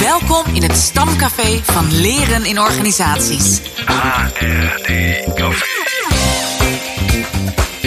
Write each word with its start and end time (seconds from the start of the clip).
Welkom 0.00 0.54
in 0.54 0.62
het 0.62 0.76
Stamcafé 0.76 1.60
van 1.62 2.00
Leren 2.00 2.44
in 2.44 2.60
Organisaties. 2.60 3.60
HRD 3.86 5.34
Café. 5.34 5.74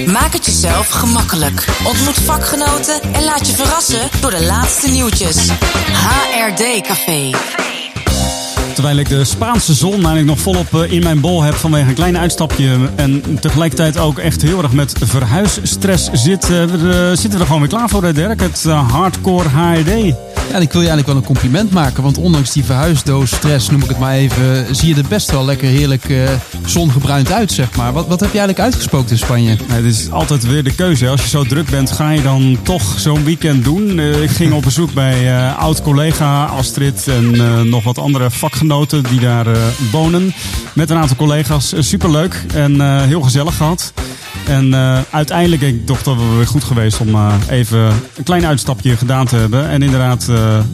Maak 0.05 0.33
het 0.33 0.45
jezelf 0.45 0.87
gemakkelijk. 0.89 1.65
Ontmoet 1.83 2.19
vakgenoten 2.19 3.01
en 3.13 3.23
laat 3.23 3.47
je 3.47 3.53
verrassen 3.55 4.09
door 4.21 4.31
de 4.31 4.43
laatste 4.43 4.89
nieuwtjes. 4.89 5.49
HRD 5.91 6.81
Café. 6.81 7.31
Terwijl 8.77 8.97
ik 8.97 9.09
de 9.09 9.23
Spaanse 9.23 9.73
zon 9.73 9.93
eigenlijk 9.93 10.25
nog 10.25 10.39
volop 10.39 10.75
eh, 10.75 10.91
in 10.91 11.03
mijn 11.03 11.19
bol 11.19 11.43
heb 11.43 11.53
vanwege 11.53 11.89
een 11.89 11.93
klein 11.93 12.17
uitstapje. 12.17 12.89
En 12.95 13.39
tegelijkertijd 13.39 13.97
ook 13.97 14.19
echt 14.19 14.41
heel 14.41 14.61
erg 14.61 14.71
met 14.71 14.93
verhuisstress 15.03 16.09
zit. 16.13 16.43
eh, 16.43 16.49
we, 16.49 17.09
eh, 17.11 17.17
zitten 17.17 17.31
we 17.31 17.39
er 17.39 17.45
gewoon 17.45 17.61
weer 17.61 17.69
klaar 17.69 17.89
voor, 17.89 18.13
Dirk? 18.13 18.41
Het 18.41 18.63
hardcore 18.63 19.49
HRD. 19.49 20.15
Ja, 20.49 20.53
en 20.53 20.61
ik 20.61 20.71
wil 20.71 20.81
je 20.81 20.87
eigenlijk 20.87 21.07
wel 21.07 21.15
een 21.15 21.23
compliment 21.23 21.71
maken. 21.71 22.03
Want 22.03 22.17
ondanks 22.17 22.51
die 22.51 22.63
verhuisdoos 22.63 23.35
stress, 23.35 23.69
noem 23.69 23.81
ik 23.81 23.89
het 23.89 23.99
maar 23.99 24.13
even, 24.13 24.75
zie 24.75 24.95
je 24.95 25.01
er 25.01 25.07
best 25.07 25.31
wel 25.31 25.45
lekker 25.45 25.67
heerlijk 25.67 26.09
eh, 26.09 26.29
zongebruind 26.65 27.31
uit, 27.31 27.51
zeg 27.51 27.75
maar. 27.75 27.93
Wat, 27.93 28.07
wat 28.07 28.19
heb 28.19 28.31
je 28.31 28.39
eigenlijk 28.39 28.67
uitgesproken 28.67 29.09
in 29.09 29.17
Spanje? 29.17 29.57
Het 29.67 29.85
is 29.85 30.11
altijd 30.11 30.47
weer 30.47 30.63
de 30.63 30.75
keuze. 30.75 31.09
Als 31.09 31.21
je 31.21 31.29
zo 31.29 31.43
druk 31.43 31.69
bent, 31.69 31.91
ga 31.91 32.09
je 32.09 32.21
dan 32.21 32.57
toch 32.63 32.99
zo'n 32.99 33.23
weekend 33.23 33.63
doen. 33.63 33.99
Ik 33.99 34.29
ging 34.29 34.53
op 34.53 34.63
bezoek 34.63 34.93
bij 34.93 35.51
oud-collega 35.53 36.45
Astrid 36.45 37.07
en 37.07 37.69
nog 37.69 37.83
wat 37.83 37.97
andere 37.97 38.31
vakgenoten 38.31 38.66
die 39.09 39.19
daar 39.19 39.47
eh, 39.47 39.61
wonen. 39.91 40.33
Met 40.73 40.89
een 40.89 40.97
aantal 40.97 41.17
collega's. 41.17 41.73
Eh, 41.73 41.81
superleuk 41.81 42.45
en 42.53 42.81
eh, 42.81 43.01
heel 43.01 43.21
gezellig 43.21 43.55
gehad. 43.55 43.93
En 44.47 44.75
uiteindelijk 45.09 45.61
denk 45.61 45.75
ik 45.75 45.85
toch 45.85 46.03
dat 46.03 46.15
we 46.15 46.35
weer 46.35 46.47
goed 46.47 46.63
geweest 46.63 46.99
om 46.99 47.17
even 47.49 47.79
een 48.15 48.23
klein 48.23 48.45
uitstapje 48.45 48.97
gedaan 48.97 49.25
te 49.25 49.35
hebben. 49.35 49.69
En 49.69 49.81
inderdaad 49.81 50.29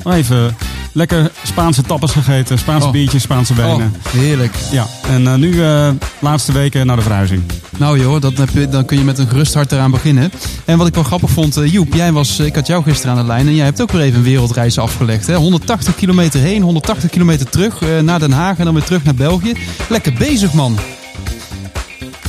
even 0.06 0.56
lekker 0.94 1.32
Spaanse 1.44 1.82
tappers 1.82 2.12
gegeten. 2.12 2.58
Spaanse 2.60 2.88
Oh. 2.88 2.92
biertjes, 2.94 3.22
Spaanse 3.22 3.54
wijnen. 3.56 3.94
Oh, 4.06 4.12
heerlijk. 4.12 4.56
Ja, 4.72 4.88
en 5.10 5.28
eh, 5.28 5.36
nu 5.36 5.64
eh 5.64 5.90
laatste 6.20 6.52
weken 6.52 6.86
naar 6.86 6.96
de 6.96 7.02
verhuizing. 7.02 7.42
Nou 7.78 8.00
joh, 8.00 8.22
dat 8.22 8.38
heb 8.38 8.50
je, 8.50 8.68
dan 8.70 8.86
kun 8.86 8.98
je 8.98 9.04
met 9.04 9.18
een 9.18 9.28
gerust 9.28 9.54
hart 9.54 9.72
eraan 9.72 9.92
beginnen. 9.92 10.32
En 10.66 10.78
wat 10.78 10.88
ik 10.88 10.94
wel 10.94 11.04
grappig 11.04 11.30
vond, 11.30 11.58
eh, 11.58 11.72
Joep, 11.72 11.94
jij 11.94 12.12
was, 12.12 12.40
ik 12.40 12.56
had 12.56 12.68
jou 12.68 12.84
gisteren 12.84 13.16
aan 13.16 13.22
de 13.22 13.28
lijn 13.28 13.48
en 13.48 13.56
jij 13.56 13.66
hebt 13.66 13.82
ook 13.82 13.92
weer 13.92 14.02
even 14.02 14.18
een 14.18 14.24
wereldreis 14.24 14.80
afgelegd. 14.80 15.28
Hè? 15.28 15.36
180 15.36 15.96
kilometer 15.96 16.40
heen, 16.40 16.62
180 16.62 17.10
kilometer 17.10 17.50
terug 17.50 17.82
eh, 17.82 18.00
naar 18.00 18.20
Den 18.20 18.32
Haag 18.32 18.58
en 18.58 18.66
dan 18.66 18.74
weer 18.74 18.84
terug 18.84 19.04
naar 19.04 19.16
België. 19.16 19.54
Lekker 19.90 20.14
bezig 20.14 20.54
man. 20.54 20.78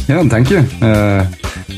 Ja, 0.07 0.25
dank 0.25 0.49
je. 0.49 0.63
Eh, 0.79 1.21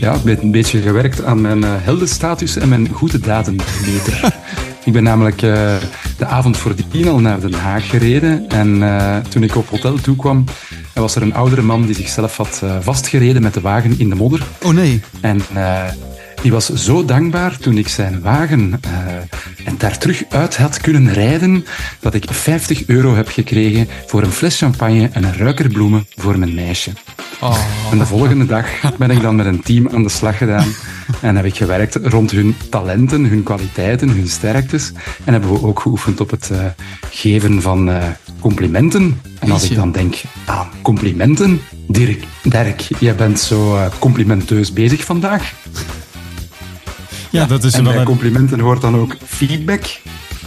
ja, 0.01 0.13
ik 0.15 0.23
ben 0.23 0.39
een 0.43 0.51
beetje 0.51 0.81
gewerkt 0.83 1.25
aan 1.25 1.41
mijn 1.41 1.63
heldenstatus 1.65 2.57
en 2.57 2.69
mijn 2.69 2.89
goede 2.93 3.21
dadenmeter. 3.21 4.33
ik 4.85 4.93
ben 4.93 5.03
namelijk 5.03 5.43
eh, 5.43 5.75
de 6.17 6.27
avond 6.27 6.57
voordien 6.57 7.09
al 7.09 7.21
naar 7.21 7.41
Den 7.41 7.53
Haag 7.53 7.89
gereden. 7.89 8.49
En 8.49 8.83
eh, 8.83 9.17
toen 9.17 9.43
ik 9.43 9.57
op 9.57 9.69
hotel 9.69 9.95
toekwam, 9.95 10.45
was 10.95 11.15
er 11.15 11.23
een 11.23 11.35
oudere 11.35 11.63
man 11.63 11.87
die 11.87 11.95
zichzelf 11.95 12.37
had 12.37 12.61
eh, 12.63 12.77
vastgereden 12.81 13.43
met 13.43 13.55
de 13.55 13.61
wagen 13.61 13.99
in 13.99 14.09
de 14.09 14.15
modder. 14.15 14.43
Oh 14.63 14.73
nee. 14.73 15.01
En 15.21 15.41
eh, 15.55 15.83
die 16.43 16.53
was 16.53 16.73
zo 16.73 17.05
dankbaar 17.05 17.59
toen 17.59 17.79
ik 17.79 17.89
zijn 17.89 18.21
wagen 18.21 18.81
en 19.65 19.75
daar 19.79 19.99
terug 19.99 20.25
uit 20.29 20.57
had 20.57 20.81
kunnen 20.81 21.13
rijden, 21.13 21.67
dat 22.01 22.15
ik 22.15 22.25
50 22.31 22.87
euro 22.87 23.15
heb 23.15 23.29
gekregen 23.29 23.89
voor 24.07 24.23
een 24.23 24.33
fles 24.33 24.59
champagne 24.59 25.09
en 25.13 25.25
een 25.25 25.37
ruikerbloemen 25.37 26.07
voor 26.17 26.39
mijn 26.39 26.55
meisje. 26.55 26.91
Oh. 27.41 27.59
En 27.91 27.99
de 27.99 28.07
volgende 28.07 28.47
dag 28.47 28.67
ben 28.99 29.11
ik 29.11 29.21
dan 29.21 29.37
met 29.37 29.47
een 29.47 29.63
team 29.63 29.89
aan 29.95 30.03
de 30.03 30.09
slag 30.09 30.39
gedaan. 30.39 30.69
En 31.21 31.37
heb 31.37 31.45
ik 31.45 31.57
gewerkt 31.57 31.95
rond 32.03 32.31
hun 32.31 32.57
talenten, 32.71 33.25
hun 33.25 33.43
kwaliteiten, 33.43 34.09
hun 34.09 34.29
sterktes. 34.29 34.93
En 35.25 35.33
hebben 35.33 35.53
we 35.53 35.63
ook 35.63 35.81
geoefend 35.81 36.21
op 36.21 36.31
het 36.31 36.51
eh, 36.51 36.59
geven 37.11 37.63
van 37.63 37.91
eh, 37.91 38.05
complimenten. 38.41 39.21
En 39.39 39.51
als 39.51 39.71
ik 39.71 39.77
dan 39.77 39.93
denk 39.93 40.15
aan 40.45 40.67
complimenten. 40.83 41.61
Dirk, 41.89 42.25
Dirk, 42.43 42.81
jij 42.99 43.15
bent 43.15 43.39
zo 43.41 43.77
eh, 43.77 43.87
complimenteus 43.99 44.73
bezig 44.73 45.05
vandaag. 45.05 45.53
Ja, 47.31 47.47
dat 47.47 47.65
is 47.65 47.73
En 47.75 47.83
wel 47.83 47.93
bij 47.93 48.01
een- 48.01 48.07
complimenten 48.07 48.61
hoort 48.61 48.81
dan 48.81 48.97
ook 48.97 49.17
feedback. 49.27 49.85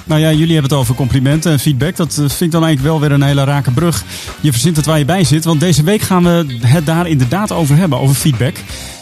Nou 0.09 0.21
ja, 0.21 0.29
jullie 0.31 0.53
hebben 0.53 0.71
het 0.71 0.79
over 0.79 0.95
complimenten 0.95 1.51
en 1.51 1.59
feedback. 1.59 1.95
Dat 1.95 2.09
eh, 2.11 2.17
vind 2.17 2.41
ik 2.41 2.51
dan 2.51 2.63
eigenlijk 2.63 2.93
wel 2.93 2.99
weer 2.99 3.11
een 3.11 3.21
hele 3.27 3.43
rake 3.43 3.71
brug. 3.71 4.03
Je 4.41 4.51
verzint 4.51 4.75
het 4.75 4.85
waar 4.85 4.97
je 4.97 5.05
bij 5.05 5.23
zit. 5.23 5.43
Want 5.43 5.59
deze 5.59 5.83
week 5.83 6.01
gaan 6.01 6.23
we 6.23 6.57
het 6.61 6.85
daar 6.85 7.07
inderdaad 7.07 7.51
over 7.51 7.75
hebben, 7.77 7.99
over 7.99 8.15
feedback. 8.15 8.55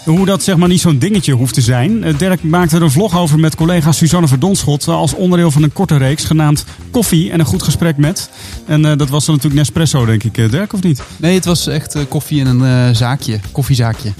Hoe 0.05 0.25
dat 0.25 0.43
zeg 0.43 0.55
maar 0.57 0.67
niet 0.67 0.81
zo'n 0.81 0.97
dingetje 0.97 1.33
hoeft 1.33 1.53
te 1.53 1.61
zijn. 1.61 2.03
Eh, 2.03 2.17
Dirk 2.17 2.43
maakte 2.43 2.75
er 2.75 2.81
een 2.81 2.91
vlog 2.91 3.17
over 3.17 3.39
met 3.39 3.55
collega 3.55 3.91
Suzanne 3.91 4.27
Verdonschot. 4.27 4.87
eh, 4.87 4.93
Als 4.95 5.13
onderdeel 5.13 5.51
van 5.51 5.63
een 5.63 5.73
korte 5.73 5.97
reeks 5.97 6.23
genaamd 6.25 6.65
Koffie 6.91 7.31
en 7.31 7.39
een 7.39 7.45
goed 7.45 7.63
gesprek 7.63 7.97
met. 7.97 8.29
En 8.65 8.81
dat 8.81 9.09
was 9.09 9.25
dan 9.25 9.35
natuurlijk 9.35 9.61
Nespresso, 9.61 10.05
denk 10.05 10.23
ik, 10.23 10.33
Dirk, 10.51 10.73
of 10.73 10.83
niet? 10.83 11.01
Nee, 11.17 11.35
het 11.35 11.45
was 11.45 11.67
echt 11.67 11.95
koffie 12.07 12.39
in 12.39 12.47
een 12.47 12.95
zaakje, 12.95 13.39
koffiezaakje. 13.51 14.13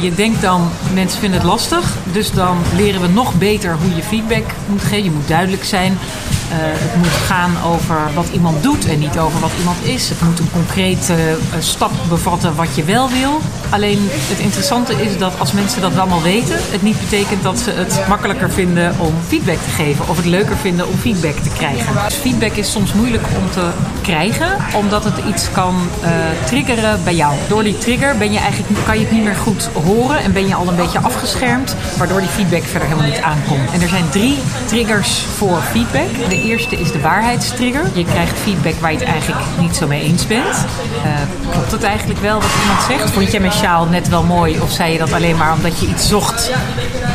Je 0.00 0.14
denkt 0.14 0.40
dan, 0.40 0.70
mensen 0.94 1.20
vinden 1.20 1.38
het 1.38 1.48
lastig. 1.48 1.96
Dus 2.12 2.30
dan 2.30 2.58
leren 2.76 3.00
we 3.00 3.08
nog 3.08 3.34
beter 3.34 3.76
hoe 3.76 3.94
je 3.94 4.02
feedback 4.02 4.44
moet 4.66 4.82
geven. 4.82 5.04
Je 5.04 5.10
moet 5.10 5.28
duidelijk 5.28 5.64
zijn. 5.64 5.98
Eh, 6.52 6.58
het 6.60 6.96
moet 6.96 7.06
gaan 7.26 7.62
over 7.64 7.96
wat 8.14 8.28
iemand 8.32 8.62
doet 8.62 8.88
en 8.88 8.98
niet 8.98 9.18
over 9.18 9.40
wat 9.40 9.50
iemand 9.58 9.84
is. 9.84 10.08
Het 10.08 10.22
moet 10.22 10.38
een 10.38 10.50
concrete 10.52 11.14
eh, 11.14 11.60
stap 11.60 11.90
bevatten 12.08 12.54
wat 12.54 12.74
je 12.74 12.84
wel 12.84 13.08
wil. 13.10 13.40
Alleen 13.70 13.98
het 14.10 14.38
interessante 14.38 14.92
is 14.92 15.18
dat 15.18 15.32
als 15.38 15.52
mensen 15.52 15.80
dat 15.80 15.98
allemaal 15.98 16.22
weten... 16.22 16.56
het 16.58 16.82
niet 16.82 17.00
betekent 17.00 17.42
dat 17.42 17.58
ze 17.58 17.70
het 17.70 18.08
makkelijker 18.08 18.50
vinden 18.50 18.94
om 18.98 19.14
feedback 19.26 19.56
te 19.56 19.70
geven. 19.70 20.08
Of 20.08 20.16
het 20.16 20.26
leuker 20.26 20.56
vinden 20.56 20.88
om 20.88 20.98
feedback 20.98 21.34
te 21.34 21.50
krijgen. 21.50 21.94
Dus 22.04 22.14
feedback 22.14 22.52
is 22.52 22.70
soms 22.70 22.92
moeilijk 22.92 23.24
om 23.36 23.50
te 23.50 23.70
krijgen. 24.02 24.56
Omdat 24.74 25.04
het 25.04 25.18
iets 25.28 25.52
kan 25.52 25.74
eh, 26.02 26.10
triggeren 26.44 27.00
bij 27.04 27.14
jou. 27.14 27.34
Door 27.48 27.62
die 27.62 27.78
trigger 27.78 28.16
ben 28.18 28.32
je 28.32 28.38
eigenlijk, 28.38 28.84
kan 28.84 28.98
je 28.98 29.04
het 29.04 29.12
niet 29.12 29.24
meer 29.24 29.36
goed 29.36 29.68
horen. 29.84 30.18
En 30.18 30.32
ben 30.32 30.46
je 30.48 30.54
al 30.54 30.68
een 30.68 30.76
beetje 30.76 31.00
afgeschermd. 31.00 31.76
Waardoor 31.98 32.20
die 32.20 32.28
feedback 32.28 32.62
verder 32.62 32.88
helemaal 32.88 33.10
niet 33.10 33.20
aankomt. 33.20 33.72
En 33.72 33.80
er 33.80 33.88
zijn 33.88 34.08
drie 34.10 34.38
triggers 34.66 35.18
voor 35.36 35.60
feedback. 35.60 36.28
De 36.28 36.41
eerste 36.42 36.76
is 36.76 36.92
de 36.92 37.00
waarheidstrigger. 37.00 37.84
Je 37.94 38.04
krijgt 38.04 38.38
feedback 38.38 38.74
waar 38.80 38.92
je 38.92 38.98
het 38.98 39.08
eigenlijk 39.08 39.40
niet 39.60 39.76
zo 39.76 39.86
mee 39.86 40.02
eens 40.02 40.26
bent. 40.26 40.66
Eh, 41.04 41.10
klopt 41.50 41.70
het 41.70 41.82
eigenlijk 41.82 42.20
wel 42.20 42.40
wat 42.40 42.50
iemand 42.60 42.82
zegt? 42.88 43.10
Vond 43.10 43.30
jij 43.30 43.40
mijn 43.40 43.52
sjaal 43.52 43.86
net 43.86 44.08
wel 44.08 44.22
mooi? 44.22 44.60
Of 44.60 44.70
zei 44.70 44.92
je 44.92 44.98
dat 44.98 45.12
alleen 45.12 45.36
maar 45.36 45.52
omdat 45.52 45.80
je 45.80 45.86
iets 45.86 46.08
zocht 46.08 46.50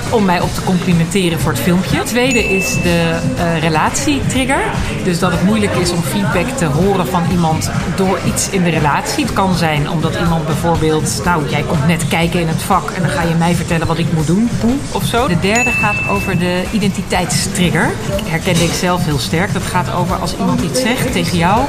om 0.09 0.25
mij 0.25 0.41
op 0.41 0.53
te 0.53 0.63
complimenteren 0.63 1.39
voor 1.39 1.51
het 1.51 1.61
filmpje? 1.61 2.03
Tweede 2.03 2.43
is 2.43 2.73
de 2.81 3.19
eh, 3.37 3.59
relatietrigger. 3.59 4.61
Dus 5.03 5.19
dat 5.19 5.31
het 5.31 5.43
moeilijk 5.43 5.75
is 5.75 5.91
om 5.91 6.01
feedback 6.01 6.47
te 6.57 6.65
horen 6.65 7.07
van 7.07 7.23
iemand 7.31 7.71
door 7.95 8.19
iets 8.25 8.49
in 8.49 8.63
de 8.63 8.69
relatie. 8.69 9.25
Het 9.25 9.33
kan 9.33 9.55
zijn 9.55 9.89
omdat 9.89 10.15
iemand 10.15 10.45
bijvoorbeeld, 10.45 11.21
nou 11.25 11.49
jij 11.49 11.63
komt 11.63 11.87
net 11.87 12.07
kijken 12.07 12.39
in 12.39 12.47
het 12.47 12.61
vak 12.61 12.91
en 12.91 13.01
dan 13.01 13.11
ga 13.11 13.21
je 13.21 13.35
mij 13.35 13.55
vertellen 13.55 13.87
wat 13.87 13.97
ik 13.97 14.13
moet 14.13 14.27
doen, 14.27 14.49
poe, 14.59 14.73
of 14.91 15.03
zo. 15.03 15.27
De 15.27 15.39
derde 15.39 15.71
gaat 15.71 16.07
over 16.09 16.39
de 16.39 16.63
identiteitstrigger. 16.71 17.91
Ik 18.17 18.27
herkende 18.27 18.63
ik 18.63 18.73
zelf 18.73 19.05
heel 19.05 19.16
sterk. 19.19 19.53
Dat 19.53 19.63
gaat 19.63 19.93
over 19.93 20.15
als 20.15 20.37
iemand 20.37 20.61
iets 20.61 20.81
zegt 20.81 21.11
tegen 21.11 21.37
jou, 21.37 21.61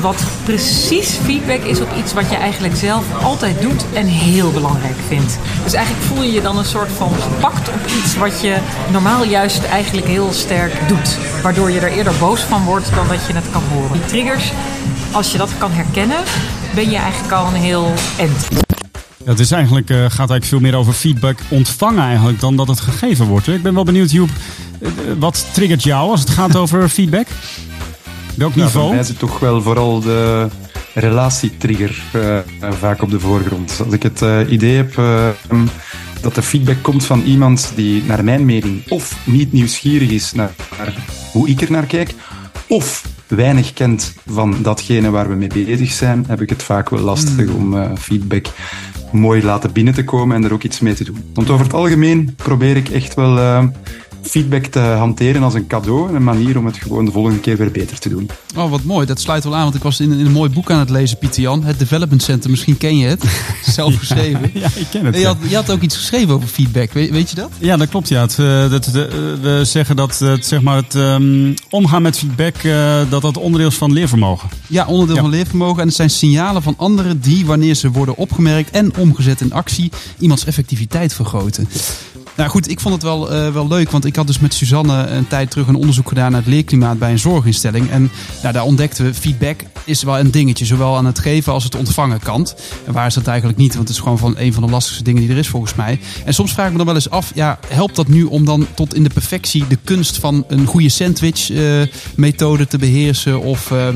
wat 0.00 0.22
precies 0.44 1.18
feedback 1.24 1.62
is 1.62 1.80
op 1.80 1.88
iets 1.98 2.12
wat 2.12 2.30
je 2.30 2.36
eigenlijk 2.36 2.76
zelf 2.76 3.04
altijd 3.22 3.60
doet 3.60 3.84
en 3.92 4.06
heel 4.06 4.50
belangrijk 4.50 4.96
vindt. 5.08 5.38
Dus 5.64 5.72
eigenlijk 5.72 6.06
voel 6.06 6.22
je 6.22 6.32
je 6.32 6.42
dan 6.42 6.58
een 6.58 6.64
soort 6.64 6.90
van 6.96 7.12
gepakt 7.20 7.68
op 7.68 7.86
iets 7.86 8.16
wat 8.16 8.40
je 8.40 8.56
normaal 8.92 9.24
juist 9.24 9.64
eigenlijk 9.64 10.06
heel 10.06 10.32
sterk 10.32 10.72
doet. 10.88 11.18
Waardoor 11.42 11.70
je 11.70 11.80
er 11.80 11.92
eerder 11.92 12.14
boos 12.18 12.40
van 12.40 12.64
wordt 12.64 12.94
dan 12.94 13.08
dat 13.08 13.26
je 13.26 13.32
het 13.32 13.50
kan 13.52 13.62
horen. 13.74 13.92
Die 13.92 14.06
triggers, 14.06 14.52
als 15.12 15.32
je 15.32 15.38
dat 15.38 15.50
kan 15.58 15.70
herkennen, 15.70 16.22
ben 16.74 16.90
je 16.90 16.96
eigenlijk 16.96 17.32
al 17.32 17.46
een 17.46 17.54
heel 17.54 17.92
end. 18.18 18.67
Ja, 19.24 19.30
het 19.30 19.38
is 19.40 19.50
eigenlijk, 19.50 19.90
eh, 19.90 19.96
gaat 19.96 20.08
eigenlijk 20.18 20.44
veel 20.44 20.60
meer 20.60 20.74
over 20.74 20.92
feedback 20.92 21.38
ontvangen 21.48 22.02
eigenlijk 22.02 22.40
dan 22.40 22.56
dat 22.56 22.68
het 22.68 22.80
gegeven 22.80 23.26
wordt. 23.26 23.46
hè. 23.46 23.54
Ik 23.54 23.62
ben 23.62 23.74
wel 23.74 23.84
benieuwd, 23.84 24.10
Joep, 24.10 24.28
eh, 24.80 24.90
wat 25.18 25.46
triggert 25.52 25.82
jou 25.82 26.10
als 26.10 26.20
het 26.20 26.30
gaat 26.30 26.56
over 26.62 26.88
feedback? 26.88 27.26
Welk 28.34 28.54
Nou, 28.54 28.70
voor 28.70 28.80
niveau? 28.80 28.94
mij 28.94 29.04
zit 29.04 29.18
toch 29.18 29.38
wel 29.38 29.62
vooral 29.62 30.00
de 30.00 30.48
relatietrigger 30.94 32.02
eh, 32.12 32.38
vaak 32.72 33.02
op 33.02 33.10
de 33.10 33.20
voorgrond. 33.20 33.80
Als 33.84 33.94
ik 33.94 34.02
het 34.02 34.22
idee 34.48 34.76
heb 34.76 34.98
eh, 34.98 35.28
dat 36.20 36.34
de 36.34 36.42
feedback 36.42 36.82
komt 36.82 37.04
van 37.04 37.20
iemand 37.22 37.72
die 37.74 38.02
naar 38.04 38.24
mijn 38.24 38.44
mening 38.44 38.90
of 38.90 39.16
niet 39.24 39.52
nieuwsgierig 39.52 40.10
is 40.10 40.32
naar, 40.32 40.50
naar 40.78 40.94
hoe 41.32 41.48
ik 41.48 41.60
er 41.60 41.70
naar 41.70 41.86
kijk, 41.86 42.14
of 42.66 43.02
weinig 43.26 43.72
kent 43.72 44.14
van 44.26 44.56
datgene 44.62 45.10
waar 45.10 45.28
we 45.28 45.34
mee 45.34 45.48
bezig 45.64 45.92
zijn, 45.92 46.24
heb 46.28 46.40
ik 46.40 46.48
het 46.50 46.62
vaak 46.62 46.88
wel 46.90 47.00
lastig 47.00 47.48
om 47.48 47.76
eh, 47.76 47.90
feedback 47.98 48.46
mooi 49.12 49.42
laten 49.42 49.72
binnen 49.72 49.94
te 49.94 50.04
komen 50.04 50.36
en 50.36 50.44
er 50.44 50.52
ook 50.52 50.62
iets 50.62 50.80
mee 50.80 50.94
te 50.94 51.04
doen. 51.04 51.24
Want 51.34 51.50
over 51.50 51.64
het 51.64 51.74
algemeen 51.74 52.34
probeer 52.36 52.76
ik 52.76 52.88
echt 52.88 53.14
wel 53.14 53.38
eh, 53.38 53.64
feedback 54.28 54.64
te 54.66 54.78
hanteren 54.78 55.42
als 55.42 55.54
een 55.54 55.66
cadeau 55.66 56.08
en 56.08 56.14
een 56.14 56.24
manier 56.24 56.58
om 56.58 56.66
het 56.66 56.76
gewoon 56.76 57.04
de 57.04 57.10
volgende 57.12 57.38
keer 57.40 57.56
weer 57.56 57.70
beter 57.70 57.98
te 57.98 58.08
doen. 58.08 58.30
Oh, 58.56 58.70
wat 58.70 58.82
mooi. 58.82 59.06
Dat 59.06 59.20
sluit 59.20 59.44
wel 59.44 59.54
aan, 59.56 59.62
want 59.62 59.74
ik 59.74 59.82
was 59.82 60.00
in, 60.00 60.12
in 60.12 60.26
een 60.26 60.32
mooi 60.32 60.50
boek 60.50 60.70
aan 60.70 60.78
het 60.78 60.90
lezen, 60.90 61.18
Pieter 61.18 61.42
Jan. 61.42 61.64
Het 61.64 61.78
Development 61.78 62.22
Center, 62.22 62.50
misschien 62.50 62.76
ken 62.76 62.96
je 62.96 63.06
het. 63.06 63.24
Zelf 63.74 63.96
geschreven. 63.98 64.50
Ja, 64.54 64.68
ik 64.74 64.86
ken 64.90 65.04
het. 65.04 65.16
Je 65.18 65.26
had, 65.26 65.36
je 65.48 65.54
had 65.54 65.70
ook 65.70 65.80
iets 65.80 65.96
geschreven 65.96 66.34
over 66.34 66.48
feedback, 66.48 66.92
weet, 66.92 67.10
weet 67.10 67.30
je 67.30 67.36
dat? 67.36 67.50
Ja, 67.58 67.76
dat 67.76 67.88
klopt. 67.88 68.08
Ja. 68.08 68.20
Het, 68.20 68.38
eh, 68.38 68.70
dat, 68.70 68.84
de, 68.92 69.04
eh, 69.06 69.42
we 69.42 69.64
zeggen 69.64 69.96
dat 69.96 70.18
het, 70.18 70.46
zeg 70.46 70.60
maar 70.62 70.76
het 70.76 70.94
ehm, 70.94 71.52
omgaan 71.70 72.02
met 72.02 72.18
feedback 72.18 72.56
eh, 72.56 73.00
dat 73.10 73.22
dat 73.22 73.36
onderdeel 73.36 73.68
is 73.68 73.74
van 73.76 73.92
leervermogen. 73.92 74.48
Ja, 74.66 74.86
onderdeel 74.86 75.14
Ja. 75.16 75.20
van 75.22 75.30
leervermogen. 75.30 75.80
En 75.80 75.86
het 75.86 75.96
zijn 75.96 76.10
signalen 76.10 76.62
van 76.62 76.74
anderen 76.76 77.20
die, 77.20 77.46
wanneer 77.46 77.74
ze 77.74 77.90
worden 77.90 78.16
opgemerkt 78.16 78.70
en 78.70 78.96
omgezet 78.96 79.40
in 79.40 79.52
actie, 79.52 79.90
iemands 80.18 80.44
effectiviteit 80.44 81.12
vergroten. 81.14 81.68
Nou 82.38 82.50
goed, 82.50 82.70
ik 82.70 82.80
vond 82.80 82.94
het 82.94 83.02
wel, 83.02 83.32
eh, 83.32 83.52
wel 83.52 83.68
leuk, 83.68 83.90
want 83.90 84.04
ik 84.04 84.16
had 84.16 84.26
dus 84.26 84.38
met 84.38 84.54
Suzanne 84.54 85.06
een 85.06 85.28
tijd 85.28 85.50
terug 85.50 85.66
een 85.66 85.74
onderzoek 85.74 86.08
gedaan 86.08 86.30
naar 86.30 86.40
het 86.40 86.50
leerklimaat 86.50 86.98
bij 86.98 87.10
een 87.10 87.18
zorginstelling. 87.18 87.90
En 87.90 88.10
nou, 88.42 88.52
daar 88.54 88.64
ontdekten 88.64 89.04
we, 89.04 89.14
feedback 89.14 89.60
is 89.84 90.02
wel 90.02 90.18
een 90.18 90.30
dingetje, 90.30 90.64
zowel 90.64 90.96
aan 90.96 91.06
het 91.06 91.18
geven 91.18 91.52
als 91.52 91.64
het 91.64 91.74
ontvangen 91.74 92.20
kant. 92.20 92.54
En 92.86 92.92
waar 92.92 93.06
is 93.06 93.14
dat 93.14 93.26
eigenlijk 93.26 93.58
niet, 93.58 93.74
want 93.74 93.88
het 93.88 93.96
is 93.96 94.02
gewoon 94.02 94.18
van 94.18 94.34
een 94.38 94.52
van 94.52 94.62
de 94.62 94.70
lastigste 94.70 95.02
dingen 95.02 95.22
die 95.22 95.30
er 95.30 95.36
is 95.36 95.48
volgens 95.48 95.74
mij. 95.74 96.00
En 96.24 96.34
soms 96.34 96.52
vraag 96.52 96.66
ik 96.66 96.72
me 96.72 96.76
dan 96.78 96.86
wel 96.86 96.94
eens 96.94 97.10
af, 97.10 97.32
ja, 97.34 97.58
helpt 97.68 97.96
dat 97.96 98.08
nu 98.08 98.22
om 98.24 98.44
dan 98.44 98.66
tot 98.74 98.94
in 98.94 99.02
de 99.02 99.10
perfectie 99.10 99.66
de 99.66 99.78
kunst 99.84 100.18
van 100.18 100.44
een 100.48 100.66
goede 100.66 100.88
sandwich 100.88 101.50
eh, 101.50 102.66
te 102.68 102.78
beheersen? 102.78 103.40
Of... 103.40 103.70
eh, 103.70 103.88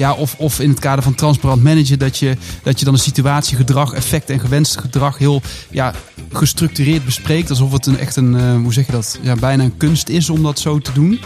ja, 0.00 0.12
of, 0.12 0.34
of 0.38 0.60
in 0.60 0.68
het 0.68 0.78
kader 0.78 1.02
van 1.02 1.14
transparant 1.14 1.62
managen, 1.62 1.98
dat 1.98 2.18
je, 2.18 2.36
dat 2.62 2.78
je 2.78 2.84
dan 2.84 2.94
de 2.94 3.00
situatie, 3.00 3.56
gedrag, 3.56 3.92
effect 3.92 4.30
en 4.30 4.40
gewenst 4.40 4.78
gedrag 4.78 5.18
heel 5.18 5.42
ja, 5.70 5.94
gestructureerd 6.32 7.04
bespreekt. 7.04 7.50
Alsof 7.50 7.72
het 7.72 7.86
een, 7.86 7.98
echt 7.98 8.16
een, 8.16 8.36
eh, 8.36 8.54
hoe 8.54 8.72
zeg 8.72 8.86
je 8.86 8.92
dat, 8.92 9.18
ja, 9.22 9.34
bijna 9.34 9.64
een 9.64 9.76
kunst 9.76 10.08
is 10.08 10.30
om 10.30 10.42
dat 10.42 10.58
zo 10.58 10.78
te 10.78 10.92
doen. 10.92 11.20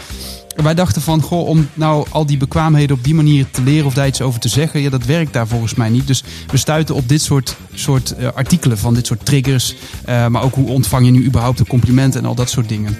En 0.55 0.63
wij 0.63 0.73
dachten 0.73 1.01
van, 1.01 1.21
goh, 1.21 1.47
om 1.47 1.69
nou 1.73 2.05
al 2.09 2.25
die 2.25 2.37
bekwaamheden 2.37 2.95
op 2.95 3.03
die 3.03 3.15
manier 3.15 3.45
te 3.51 3.61
leren 3.61 3.85
of 3.85 3.93
daar 3.93 4.07
iets 4.07 4.21
over 4.21 4.39
te 4.39 4.49
zeggen, 4.49 4.81
ja, 4.81 4.89
dat 4.89 5.05
werkt 5.05 5.33
daar 5.33 5.47
volgens 5.47 5.75
mij 5.75 5.89
niet. 5.89 6.07
Dus 6.07 6.23
we 6.51 6.57
stuiten 6.57 6.95
op 6.95 7.09
dit 7.09 7.21
soort, 7.21 7.55
soort 7.73 8.15
eh, 8.15 8.27
artikelen 8.33 8.77
van 8.77 8.93
dit 8.93 9.05
soort 9.05 9.25
triggers. 9.25 9.75
eh, 10.05 10.27
maar 10.27 10.43
ook 10.43 10.55
hoe 10.55 10.69
ontvang 10.69 11.05
je 11.05 11.11
nu 11.11 11.25
überhaupt 11.25 11.59
een 11.59 11.67
compliment 11.67 12.15
en 12.15 12.25
al 12.25 12.35
dat 12.35 12.49
soort 12.49 12.69
dingen. 12.69 12.97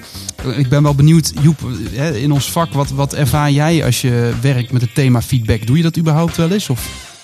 Ik 0.54 0.68
ben 0.68 0.82
wel 0.82 0.94
benieuwd, 0.94 1.32
Joep, 1.42 1.58
in 2.14 2.32
ons 2.32 2.50
vak, 2.50 2.72
wat, 2.72 2.90
wat 2.90 3.14
ervaar 3.14 3.50
jij 3.50 3.84
als 3.84 4.00
je 4.00 4.32
werkt 4.40 4.72
met 4.72 4.82
het 4.82 4.94
thema 4.94 5.22
feedback? 5.22 5.66
Doe 5.66 5.76
je 5.76 5.82
dat 5.82 5.98
überhaupt 5.98 6.36
wel 6.36 6.50
eens? 6.50 6.70
Of? 6.70 7.14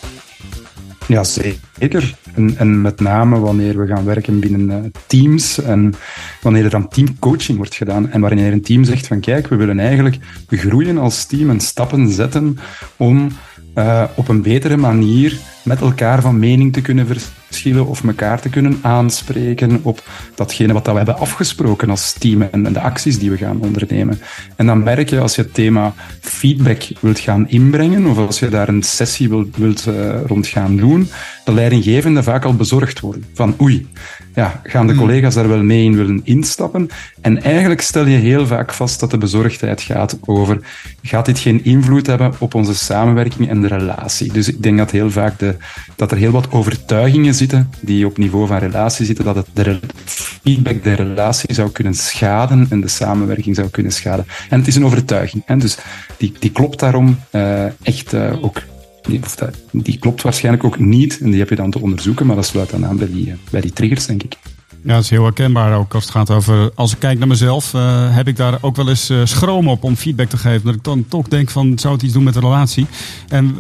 Ja, 1.07 1.25
zeker. 1.25 2.15
En, 2.35 2.57
en 2.57 2.81
met 2.81 3.01
name 3.01 3.39
wanneer 3.39 3.79
we 3.79 3.87
gaan 3.87 4.05
werken 4.05 4.41
binnen 4.41 4.71
eh, 4.71 4.91
teams 5.07 5.63
en 5.63 5.95
wanneer 6.43 6.65
er 6.65 6.71
dan 6.71 6.89
teamcoaching 6.89 7.57
wordt 7.57 7.75
gedaan 7.75 8.11
en 8.11 8.21
wanneer 8.21 8.53
een 8.53 8.63
team 8.63 8.85
zegt 8.85 9.07
van 9.07 9.21
kijk, 9.21 9.49
we 9.49 9.57
willen 9.57 9.79
eigenlijk 9.79 10.19
groeien 10.49 10.99
als 10.99 11.27
team 11.27 11.51
en 11.51 11.61
stappen 11.61 12.13
zetten 12.13 12.59
om 12.97 13.29
eh, 13.75 14.05
op 14.15 14.29
een 14.29 14.43
betere 14.43 14.77
manier 14.77 15.39
met 15.63 15.81
elkaar 15.81 16.21
van 16.21 16.39
mening 16.39 16.73
te 16.73 16.81
kunnen 16.81 17.07
verschillen 17.07 17.41
of 17.87 18.05
elkaar 18.05 18.41
te 18.41 18.49
kunnen 18.49 18.79
aanspreken 18.83 19.81
op 19.83 20.03
datgene 20.35 20.73
wat 20.73 20.87
we 20.87 20.93
hebben 20.93 21.19
afgesproken 21.19 21.91
als 21.91 22.13
team 22.13 22.43
en 22.43 22.73
de 22.73 22.81
acties 22.81 23.19
die 23.19 23.31
we 23.31 23.37
gaan 23.37 23.61
ondernemen. 23.61 24.21
En 24.57 24.67
dan 24.67 24.83
merk 24.83 25.11
je 25.11 25.21
als 25.21 25.35
je 25.35 25.43
het 25.43 25.55
thema 25.55 25.95
feedback 26.21 26.83
wilt 27.01 27.19
gaan 27.19 27.49
inbrengen 27.49 28.07
of 28.07 28.19
als 28.19 28.39
je 28.39 28.49
daar 28.49 28.69
een 28.69 28.83
sessie 28.83 29.29
wilt, 29.29 29.57
wilt 29.57 29.87
eh, 29.87 30.21
rond 30.27 30.47
gaan 30.47 30.77
doen, 30.77 31.09
de 31.45 31.53
leidinggevende 31.53 32.23
vaak 32.23 32.45
al 32.45 32.55
bezorgd 32.55 33.01
worden 33.01 33.25
van 33.35 33.55
oei, 33.61 33.87
ja, 34.35 34.61
gaan 34.65 34.87
de 34.87 34.95
collega's 34.95 35.35
daar 35.35 35.49
wel 35.49 35.63
mee 35.63 35.85
in 35.85 35.97
willen 35.97 36.21
instappen? 36.25 36.89
En 37.21 37.43
eigenlijk 37.43 37.81
stel 37.81 38.07
je 38.07 38.17
heel 38.17 38.47
vaak 38.47 38.73
vast 38.73 39.01
dat 39.01 39.11
de 39.11 39.19
bezorgdheid 39.19 39.81
gaat 39.81 40.19
over, 40.25 40.61
gaat 41.03 41.27
dit 41.27 41.39
geen 41.39 41.65
invloed 41.65 42.07
hebben 42.07 42.33
op 42.39 42.55
onze 42.55 42.75
samenwerking 42.75 43.49
en 43.49 43.61
de 43.61 43.69
relatie? 43.69 44.33
Dus 44.33 44.49
ik 44.49 44.63
denk 44.63 44.79
dat 44.79 44.91
heel 44.91 45.11
vaak 45.11 45.39
de, 45.39 45.57
dat 45.97 46.11
er 46.11 46.17
heel 46.17 46.31
wat 46.31 46.53
overtuigingen 46.53 47.35
zitten 47.35 47.71
die 47.81 48.07
op 48.07 48.19
niveau 48.19 48.47
van 48.47 48.59
relatie 48.59 49.07
zitten, 49.07 49.25
dat 49.25 49.37
het 49.37 49.47
de 49.53 49.81
feedback 50.05 50.83
de 50.83 50.93
relatie 50.93 51.55
zou 51.55 51.71
kunnen 51.71 51.95
schaden 51.95 52.67
en 52.71 52.81
de 52.81 52.89
samenwerking 52.89 53.57
zou 53.57 53.69
kunnen 53.69 53.93
schaden. 53.93 54.27
En 54.49 54.59
het 54.59 54.69
is 54.69 54.77
een 54.77 54.85
overtuiging. 54.85 55.43
Hè? 55.47 55.57
Dus 55.57 55.79
die, 56.17 56.33
die 56.39 56.51
klopt 56.51 56.79
daarom 56.79 57.19
eh, 57.31 57.65
echt 57.65 58.13
eh, 58.13 58.45
ook 58.45 58.63
die, 59.03 59.21
dat, 59.37 59.51
die 59.71 59.99
klopt 59.99 60.23
waarschijnlijk 60.23 60.65
ook 60.65 60.79
niet. 60.79 61.19
En 61.21 61.31
die 61.31 61.39
heb 61.39 61.49
je 61.49 61.55
dan 61.55 61.71
te 61.71 61.81
onderzoeken, 61.81 62.27
maar 62.27 62.37
dat 62.37 62.47
sluit 62.47 62.71
dan 62.71 62.87
aan 62.87 62.97
bij 62.97 63.11
die, 63.13 63.31
eh, 63.31 63.37
bij 63.51 63.61
die 63.61 63.73
triggers, 63.73 64.07
denk 64.07 64.23
ik. 64.23 64.37
Ja, 64.85 64.95
dat 64.95 65.03
is 65.03 65.11
heel 65.11 65.23
herkenbaar 65.23 65.79
ook 65.79 65.95
als 65.95 66.03
het 66.03 66.13
gaat 66.13 66.31
over. 66.31 66.71
Als 66.75 66.93
ik 66.93 66.99
kijk 66.99 67.19
naar 67.19 67.29
mezelf, 67.29 67.75
eh, 67.75 68.17
heb 68.17 68.29
ik 68.29 68.37
daar 68.37 68.59
ook 68.61 68.77
wel 68.77 68.89
eens 68.89 69.11
eh, 69.11 69.21
schroom 69.25 69.69
op 69.69 69.85
om 69.85 69.97
feedback 69.97 70.29
te 70.29 70.37
geven. 70.37 70.65
Dat 70.65 70.75
ik 70.75 70.85
dan 70.85 71.05
toch 71.09 71.29
denk 71.29 71.51
van, 71.51 71.79
zou 71.79 71.95
het 71.95 72.03
iets 72.03 72.13
doen 72.13 72.23
met 72.23 72.35
de 72.35 72.41
relatie? 72.41 72.87
En 73.29 73.57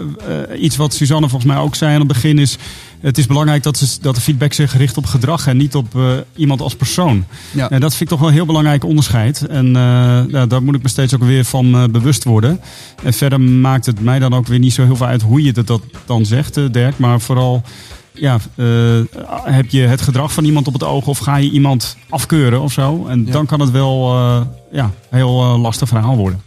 iets 0.58 0.76
wat 0.76 0.94
Suzanne 0.94 1.28
volgens 1.28 1.52
mij 1.52 1.60
ook 1.60 1.74
zei 1.74 1.92
aan 1.92 1.98
het 1.98 2.08
begin 2.08 2.38
is. 2.38 2.58
Het 3.02 3.18
is 3.18 3.26
belangrijk 3.26 3.62
dat, 3.62 3.76
ze, 3.76 3.98
dat 4.00 4.14
de 4.14 4.20
feedback 4.20 4.52
zich 4.52 4.76
richt 4.76 4.96
op 4.96 5.06
gedrag 5.06 5.46
en 5.46 5.56
niet 5.56 5.74
op 5.74 5.96
eh, 5.96 6.12
iemand 6.36 6.60
als 6.60 6.76
persoon. 6.76 7.24
Ja. 7.52 7.70
En 7.70 7.80
dat 7.80 7.90
vind 7.90 8.02
ik 8.02 8.08
toch 8.08 8.18
wel 8.18 8.28
een 8.28 8.34
heel 8.34 8.46
belangrijk 8.46 8.84
onderscheid. 8.84 9.46
En 9.46 9.66
eh, 9.66 10.22
ja, 10.28 10.46
daar 10.46 10.62
moet 10.62 10.74
ik 10.74 10.82
me 10.82 10.88
steeds 10.88 11.14
ook 11.14 11.22
weer 11.22 11.44
van 11.44 11.74
eh, 11.74 11.84
bewust 11.84 12.24
worden. 12.24 12.60
En 13.02 13.12
verder 13.12 13.40
maakt 13.40 13.86
het 13.86 14.00
mij 14.00 14.18
dan 14.18 14.34
ook 14.34 14.46
weer 14.46 14.58
niet 14.58 14.72
zo 14.72 14.84
heel 14.84 14.96
veel 14.96 15.06
uit 15.06 15.22
hoe 15.22 15.42
je 15.42 15.52
dat 15.52 15.80
dan 16.06 16.26
zegt, 16.26 16.72
Dirk. 16.72 16.98
Maar 16.98 17.20
vooral 17.20 17.62
ja, 18.14 18.38
heb 19.44 19.70
je 19.70 19.80
het 19.80 20.00
gedrag 20.00 20.32
van 20.32 20.44
iemand 20.44 20.66
op 20.66 20.72
het 20.72 20.84
oog 20.84 21.06
of 21.06 21.18
ga 21.18 21.36
je 21.36 21.50
iemand 21.50 21.96
afkeuren 22.08 22.60
of 22.60 22.72
zo? 22.72 23.06
En 23.06 23.24
Ja. 23.26 23.32
dan 23.32 23.46
kan 23.46 23.60
het 23.60 23.70
wel 23.70 24.16
ja, 24.72 24.90
heel 25.10 25.42
eh, 25.42 25.60
lastig 25.60 25.88
verhaal 25.88 26.16
worden. 26.16 26.40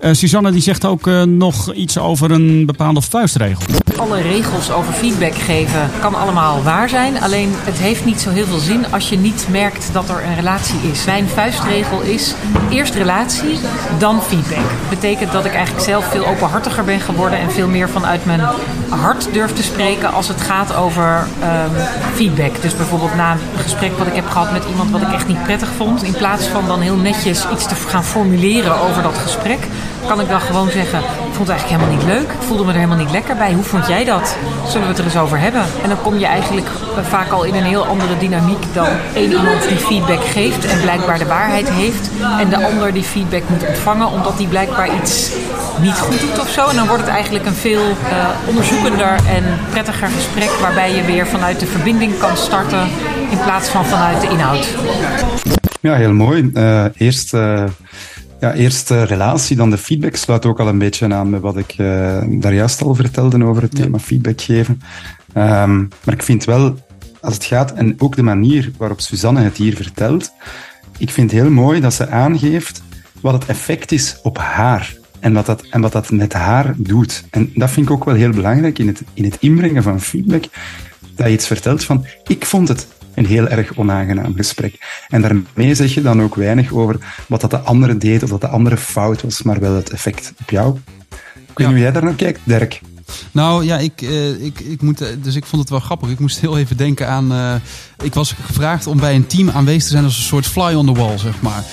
Eh, 0.00 0.12
Suzanne 0.12 0.50
die 0.50 0.62
zegt 0.62 0.84
ook 0.84 1.06
eh, 1.06 1.22
nog 1.22 1.72
iets 1.72 1.98
over 1.98 2.30
een 2.30 2.66
bepaalde 2.66 3.02
vuistregel. 3.02 3.62
Alle 3.96 4.20
regels 4.20 4.72
over 4.72 4.92
feedback 4.92 5.34
geven 5.34 5.90
kan 6.00 6.14
allemaal 6.14 6.62
waar 6.62 6.88
zijn. 6.88 7.20
Alleen 7.20 7.50
het 7.54 7.78
heeft 7.78 8.04
niet 8.04 8.20
zo 8.20 8.30
heel 8.30 8.46
veel 8.46 8.58
zin 8.58 8.92
als 8.92 9.08
je 9.08 9.18
niet 9.18 9.46
merkt 9.50 9.88
dat 9.92 10.08
er 10.08 10.24
een 10.24 10.34
relatie 10.34 10.78
is. 10.92 11.04
Mijn 11.04 11.28
vuistregel 11.28 12.00
is 12.00 12.34
eerst 12.70 12.94
relatie, 12.94 13.58
dan 13.98 14.22
feedback. 14.22 14.70
Betekent 14.88 15.32
dat 15.32 15.44
ik 15.44 15.54
eigenlijk 15.54 15.84
zelf 15.84 16.04
veel 16.04 16.26
openhartiger 16.26 16.84
ben 16.84 17.00
geworden 17.00 17.38
en 17.38 17.50
veel 17.50 17.68
meer 17.68 17.88
vanuit 17.88 18.24
mijn 18.24 18.40
hart 18.88 19.28
durf 19.32 19.52
te 19.52 19.62
spreken 19.62 20.12
als 20.12 20.28
het 20.28 20.40
gaat 20.40 20.74
over 20.74 21.26
ehm, 21.40 21.70
feedback. 22.14 22.62
Dus 22.62 22.76
bijvoorbeeld 22.76 23.14
na 23.14 23.32
een 23.32 23.62
gesprek 23.62 23.98
wat 23.98 24.06
ik 24.06 24.14
heb 24.14 24.28
gehad 24.28 24.52
met 24.52 24.64
iemand 24.70 24.90
wat 24.90 25.02
ik 25.02 25.12
echt 25.12 25.28
niet 25.28 25.42
prettig 25.42 25.68
vond. 25.76 26.02
In 26.02 26.12
plaats 26.12 26.46
van 26.46 26.66
dan 26.66 26.80
heel 26.80 26.96
netjes 26.96 27.46
iets 27.52 27.66
te 27.66 27.74
gaan 27.74 28.04
formuleren 28.04 28.80
over 28.80 29.02
dat 29.02 29.18
gesprek, 29.18 29.58
kan 30.06 30.20
ik 30.20 30.28
dan 30.28 30.40
gewoon 30.40 30.70
zeggen: 30.70 30.98
Ik 30.98 31.34
vond 31.36 31.48
het 31.48 31.48
eigenlijk 31.48 31.80
helemaal 31.80 31.98
niet 31.98 32.14
leuk. 32.14 32.32
Ik 32.32 32.42
voelde 32.46 32.64
me 32.64 32.68
er 32.68 32.78
helemaal 32.78 33.04
niet 33.04 33.10
lekker 33.10 33.36
bij. 33.36 33.52
Hoe 33.52 33.62
vond 33.62 33.86
jij 33.86 34.04
dat? 34.04 34.36
Zullen 34.66 34.82
we 34.82 34.88
het 34.88 34.98
er 34.98 35.04
eens 35.04 35.16
over 35.16 35.38
hebben? 35.38 35.62
En 35.82 35.88
dan 35.88 36.00
kom 36.02 36.18
je 36.18 36.26
eigenlijk 36.26 36.66
eh, 36.66 37.04
vaak 37.04 37.30
al 37.30 37.44
in 37.44 37.54
een 37.54 37.64
heel 37.64 37.86
andere 37.86 38.18
dynamiek 38.18 38.64
dan 38.72 38.88
één 39.14 39.30
iemand 39.30 39.68
die 39.68 39.78
feedback 39.78 40.24
geeft 40.24 40.66
en 40.66 40.80
blijkbaar 40.80 41.18
de 41.18 41.26
waarheid 41.26 41.68
heeft. 41.68 42.10
En 42.38 42.48
de 42.48 42.64
ander 42.66 42.92
die 42.92 43.02
feedback 43.02 43.42
moet 43.48 43.66
ontvangen 43.66 44.10
omdat 44.10 44.36
die 44.38 44.48
blijkbaar 44.48 44.94
iets 44.94 45.32
niet 45.80 45.98
goed 45.98 46.20
doet 46.20 46.40
of 46.40 46.48
zo. 46.48 46.68
En 46.68 46.76
dan 46.76 46.86
wordt 46.86 47.02
het 47.02 47.12
eigenlijk 47.12 47.46
een 47.46 47.54
veel 47.54 47.82
eh, 47.82 48.28
onderzoekender 48.46 49.14
en 49.28 49.44
prettiger 49.70 50.08
gesprek 50.08 50.50
waarbij 50.60 50.94
je 50.94 51.04
weer 51.04 51.26
vanuit 51.26 51.60
de 51.60 51.66
verbinding 51.66 52.18
kan 52.18 52.36
starten 52.36 52.88
in 53.30 53.38
plaats 53.44 53.68
van 53.68 53.84
vanuit 53.84 54.20
de 54.20 54.28
inhoud. 54.28 54.74
Ja, 55.80 55.94
heel 55.94 56.12
mooi. 56.12 56.50
Eh, 56.54 56.84
eerst, 56.96 57.34
ja, 58.40 58.54
eerst 58.54 58.90
eh, 58.90 59.02
relatie, 59.02 59.56
dan 59.56 59.70
de 59.70 59.78
feedback 59.78 60.16
sluit 60.16 60.46
ook 60.46 60.60
al 60.60 60.68
een 60.68 60.78
beetje 60.78 61.14
aan 61.14 61.30
met 61.30 61.40
wat 61.40 61.56
ik 61.56 61.70
eh, 61.70 62.22
daar 62.28 62.54
juist 62.54 62.82
al 62.82 62.94
vertelde 62.94 63.44
over 63.44 63.62
het 63.62 63.74
thema 63.74 63.98
feedback 63.98 64.40
geven. 64.40 64.80
Ehm, 65.32 65.78
maar 65.78 66.14
ik 66.14 66.22
vind 66.22 66.44
wel, 66.44 66.74
als 67.20 67.34
het 67.34 67.44
gaat, 67.44 67.72
en 67.72 68.00
ook 68.00 68.16
de 68.16 68.22
manier 68.22 68.70
waarop 68.78 69.00
Suzanne 69.00 69.40
het 69.40 69.56
hier 69.56 69.76
vertelt, 69.76 70.32
ik 70.98 71.10
vind 71.10 71.30
heel 71.30 71.50
mooi 71.50 71.80
dat 71.80 71.94
ze 71.94 72.08
aangeeft 72.08 72.82
wat 73.20 73.32
het 73.32 73.46
effect 73.46 73.92
is 73.92 74.18
op 74.22 74.38
haar. 74.38 74.98
En 75.18 75.32
wat, 75.32 75.46
dat, 75.46 75.62
en 75.70 75.80
wat 75.80 75.92
dat 75.92 76.10
met 76.10 76.32
haar 76.32 76.74
doet. 76.76 77.24
En 77.30 77.50
dat 77.54 77.70
vind 77.70 77.86
ik 77.86 77.92
ook 77.92 78.04
wel 78.04 78.14
heel 78.14 78.30
belangrijk 78.30 78.78
in 78.78 78.86
het, 78.86 79.02
in 79.14 79.24
het 79.24 79.36
inbrengen 79.40 79.82
van 79.82 80.00
feedback. 80.00 80.44
Dat 81.14 81.26
je 81.26 81.32
iets 81.32 81.46
vertelt 81.46 81.84
van, 81.84 82.06
ik 82.26 82.44
vond 82.44 82.68
het 82.68 82.86
een 83.20 83.26
heel 83.26 83.48
erg 83.48 83.76
onaangenaam 83.76 84.34
gesprek. 84.36 85.04
En 85.08 85.22
daarmee 85.22 85.74
zeg 85.74 85.94
je 85.94 86.02
dan 86.02 86.22
ook 86.22 86.34
weinig 86.34 86.72
over 86.72 86.96
wat 87.28 87.40
dat 87.40 87.50
de 87.50 87.58
andere 87.58 87.96
deed 87.96 88.22
of 88.22 88.30
dat 88.30 88.40
de 88.40 88.48
andere 88.48 88.76
fout 88.76 89.22
was, 89.22 89.42
maar 89.42 89.60
wel 89.60 89.74
het 89.74 89.90
effect 89.90 90.32
op 90.40 90.50
jou. 90.50 90.78
Ik 91.34 91.58
weet 91.58 91.66
niet 91.66 91.66
hoe 91.66 91.78
jij 91.78 91.92
daar 91.92 92.04
naar 92.04 92.14
kijkt, 92.14 92.40
Dirk. 92.44 92.80
Nou 93.32 93.64
ja, 93.64 93.78
ik, 93.78 94.02
uh, 94.02 94.44
ik, 94.44 94.60
ik 94.60 94.82
moet, 94.82 94.98
dus 95.22 95.34
ik 95.34 95.46
vond 95.46 95.62
het 95.62 95.70
wel 95.70 95.80
grappig. 95.80 96.08
Ik 96.08 96.18
moest 96.18 96.40
heel 96.40 96.58
even 96.58 96.76
denken 96.76 97.08
aan. 97.08 97.32
Uh, 97.32 97.54
ik 98.02 98.14
was 98.14 98.34
gevraagd 98.46 98.86
om 98.86 99.00
bij 99.00 99.14
een 99.14 99.26
team 99.26 99.50
aanwezig 99.50 99.82
te 99.82 99.88
zijn 99.88 100.04
als 100.04 100.16
een 100.16 100.22
soort 100.22 100.46
fly 100.46 100.74
on 100.74 100.86
the 100.86 101.00
wall, 101.00 101.18
zeg 101.18 101.34
maar. 101.40 101.64